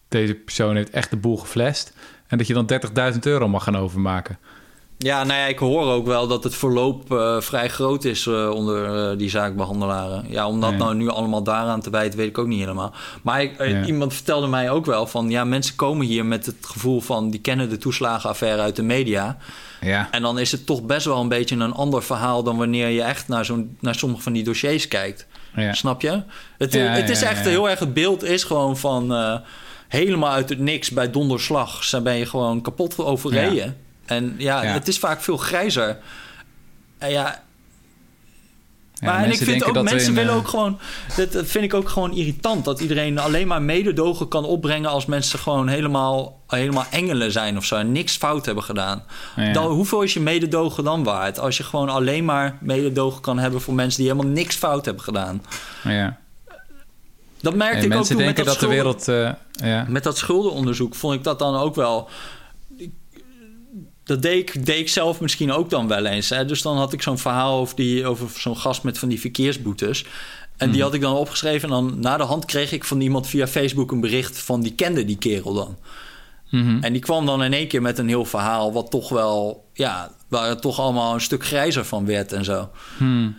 [0.08, 1.92] deze persoon heeft echt de boel geflasht.
[2.26, 2.70] En dat je dan
[3.12, 4.38] 30.000 euro mag gaan overmaken.
[5.02, 8.50] Ja, nou ja, ik hoor ook wel dat het verloop eh, vrij groot is eh,
[8.50, 10.24] onder eh, die zaakbehandelaren.
[10.28, 12.92] Ja, om dat nou nu allemaal daaraan te wijten, weet ik ook niet helemaal.
[13.22, 13.84] Maar ik, Ja.
[13.84, 15.30] iemand vertelde mij ook wel van...
[15.30, 17.30] ja, mensen komen hier met het gevoel van...
[17.30, 19.36] die kennen de toeslagenaffaire uit de media.
[19.80, 20.08] Ja.
[20.10, 22.42] En dan is het toch best wel een beetje een ander verhaal...
[22.42, 25.26] dan wanneer je echt naar, zo'n, naar sommige van die dossiers kijkt.
[25.54, 25.72] ja.
[25.72, 26.22] Snap je?
[26.58, 27.78] Het, Ja, het is echt heel erg...
[27.78, 29.14] het beeld is gewoon van...
[29.88, 32.00] helemaal uit het niks bij donderslag...
[32.02, 33.88] Ben je gewoon kapot overreden.
[34.10, 34.72] En ja, Ja.
[34.72, 35.98] het is vaak veel grijzer.
[36.98, 37.42] En ja,
[38.94, 40.78] Ja, maar en ik vind ook, mensen in, willen eh, ook gewoon...
[41.16, 42.64] Dat vind ik ook gewoon irritant.
[42.64, 44.90] Dat iedereen alleen maar mededogen kan opbrengen...
[44.90, 47.76] als mensen gewoon helemaal, helemaal engelen zijn of zo...
[47.76, 49.04] en niks fout hebben gedaan.
[49.36, 49.52] Ja.
[49.52, 51.38] Dan, hoeveel is je mededogen dan waard?
[51.38, 53.60] Als je gewoon alleen maar mededogen kan hebben...
[53.60, 55.44] voor mensen die helemaal niks fout hebben gedaan.
[55.84, 56.18] Ja.
[57.40, 59.08] Dat merkte En ik ook toen met denken dat, dat, de wereld...
[59.08, 59.86] eh, ja.
[59.88, 62.08] met dat schuldenonderzoek vond ik dat dan ook wel.
[64.04, 66.28] Dat deed ik, deed ik zelf misschien ook dan wel eens.
[66.28, 66.44] Hè?
[66.44, 70.04] Dus dan had ik zo'n verhaal over, die, over zo'n gast met van die verkeersboetes.
[70.56, 70.72] En Mhm.
[70.72, 71.68] die had ik dan opgeschreven.
[71.68, 74.74] En dan na de hand kreeg ik van iemand via Facebook een bericht van die
[74.74, 75.78] kende die kerel dan.
[76.50, 76.82] Mhm.
[76.82, 80.10] En die kwam dan in één keer met een heel verhaal, wat toch wel, ja,
[80.28, 82.70] waar het toch allemaal een stuk grijzer van werd en zo.
[82.96, 83.36] Hmm.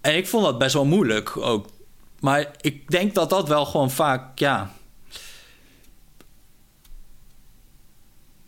[0.00, 1.66] En ik vond dat best wel moeilijk ook.
[2.20, 4.70] Maar ik denk dat dat wel gewoon vaak, ja.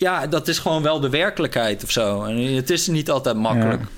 [0.03, 2.25] Ja, dat is gewoon wel de werkelijkheid of zo.
[2.25, 3.81] En het is niet altijd makkelijk.
[3.81, 3.89] Ja.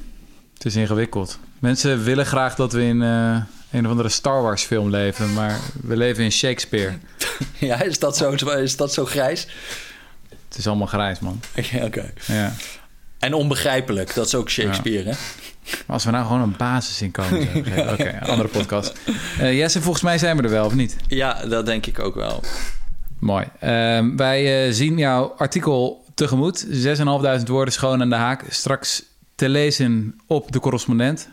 [0.55, 1.39] Het is ingewikkeld.
[1.59, 3.37] Mensen willen graag dat we in eh,
[3.71, 6.93] een of andere Star Wars film leven, maar we leven in Shakespeare.
[7.59, 9.47] Ja, is, dat zo, is dat zo grijs?
[10.49, 11.41] Het is allemaal grijs, man.
[11.89, 12.13] Oké.
[12.27, 12.53] Ja.
[13.19, 15.17] En onbegrijpelijk, dat is ook Shakespeare, hè?
[15.65, 17.93] Maar Als we nou gewoon een basisinkomen zouden geven.
[17.93, 18.93] Oké, andere podcast.
[19.39, 20.97] Eh Jesse, volgens mij zijn we er wel, of niet?
[21.09, 22.43] Ja, dat denk ik ook wel.
[23.25, 23.47] Mooi.
[23.61, 26.67] Ehm, wij eh, zien jouw artikel tegemoet.
[26.67, 28.45] 6.500 woorden schoon aan de haak.
[28.49, 29.05] Straks
[29.35, 31.31] te lezen op de correspondent.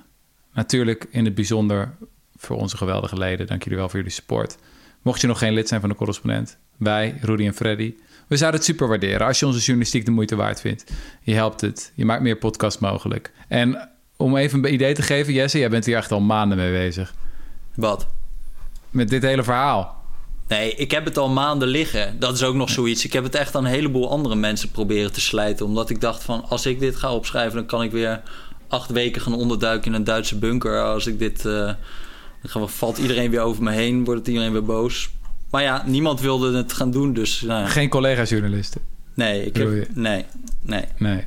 [0.53, 1.95] Natuurlijk in het bijzonder
[2.35, 3.47] voor onze geweldige leden.
[3.47, 4.57] Dank jullie wel voor jullie support.
[5.01, 7.93] Mocht je nog geen lid zijn van de correspondent, wij, Rudy en Freddy,
[8.27, 10.91] we zouden het super waarderen als je onze journalistiek de moeite waard vindt.
[11.21, 13.31] Je helpt het, je maakt meer podcasts mogelijk.
[13.47, 16.71] En om even een idee te geven, Jesse, jij bent hier echt al maanden mee
[16.71, 17.13] bezig.
[17.75, 18.07] Wat?
[18.89, 20.00] Met dit hele verhaal.
[20.51, 22.15] Nee, ik heb het al maanden liggen.
[22.19, 23.05] Dat is ook nog zoiets.
[23.05, 25.65] Ik heb het echt aan een heleboel andere mensen proberen te slijten.
[25.65, 27.55] Omdat ik dacht van, als ik dit ga opschrijven...
[27.55, 28.21] dan kan ik weer
[28.67, 30.83] acht weken gaan onderduiken in een Duitse bunker.
[30.83, 31.45] Als ik dit...
[31.45, 31.71] eh,
[32.53, 34.03] dan valt iedereen weer over me heen.
[34.03, 35.09] Wordt het iedereen weer boos.
[35.51, 37.13] Maar ja, niemand wilde het gaan doen.
[37.13, 37.67] Dus nou, ja.
[37.67, 38.81] Geen collega-journalisten.
[39.13, 40.25] nee, ik heb, nee,
[40.61, 40.83] nee.
[40.97, 41.25] Nee.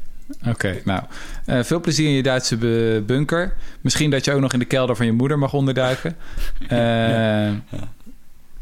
[0.49, 1.03] Oké, nou.
[1.47, 3.55] eh, veel plezier in je Duitse bu- bunker.
[3.81, 6.17] Misschien dat je ook nog in de kelder van je moeder mag onderduiken.
[6.69, 7.51] Eh,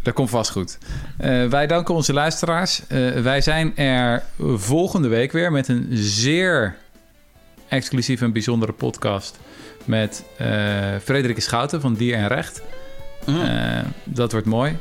[0.02, 0.78] Dat komt vast goed.
[1.18, 2.82] Eh, wij danken onze luisteraars.
[2.86, 4.22] Eh, wij zijn er
[4.54, 6.76] volgende week weer met een zeer
[7.68, 9.38] exclusieve en bijzondere podcast.
[9.84, 10.46] Met eh
[11.02, 12.62] Frederik Schouten van Dier en Recht.
[13.26, 13.40] Mm.
[13.40, 14.76] Eh, dat wordt mooi.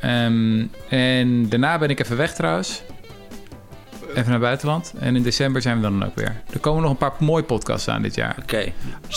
[0.00, 2.82] Ehm, en daarna ben ik even weg trouwens.
[4.16, 4.92] Even naar buitenland.
[4.98, 6.34] En in december zijn we dan ook weer.
[6.52, 8.36] Er komen nog een paar mooie podcasts aan dit jaar.
[8.42, 8.72] Oké.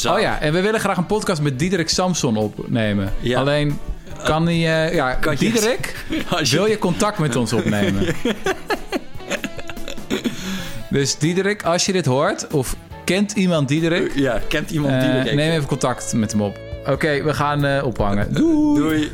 [0.08, 3.14] Oh ja, en we willen graag een podcast met Diederik Samson opnemen.
[3.20, 3.39] Ja.
[3.39, 3.80] Alleen
[4.24, 4.88] kan hij...
[4.88, 6.06] eh, ja, Kan Diederik,
[6.41, 8.06] je- wil je contact met ons opnemen?
[10.89, 12.47] dus Diederik, als je dit hoort...
[12.47, 14.12] of kent iemand Diederik...
[14.16, 16.58] Ja, kent iemand eh, er neem even contact met hem op.
[16.88, 18.34] Oké, we gaan eh, ophangen.
[18.34, 18.80] Doei!
[18.80, 19.12] Doei.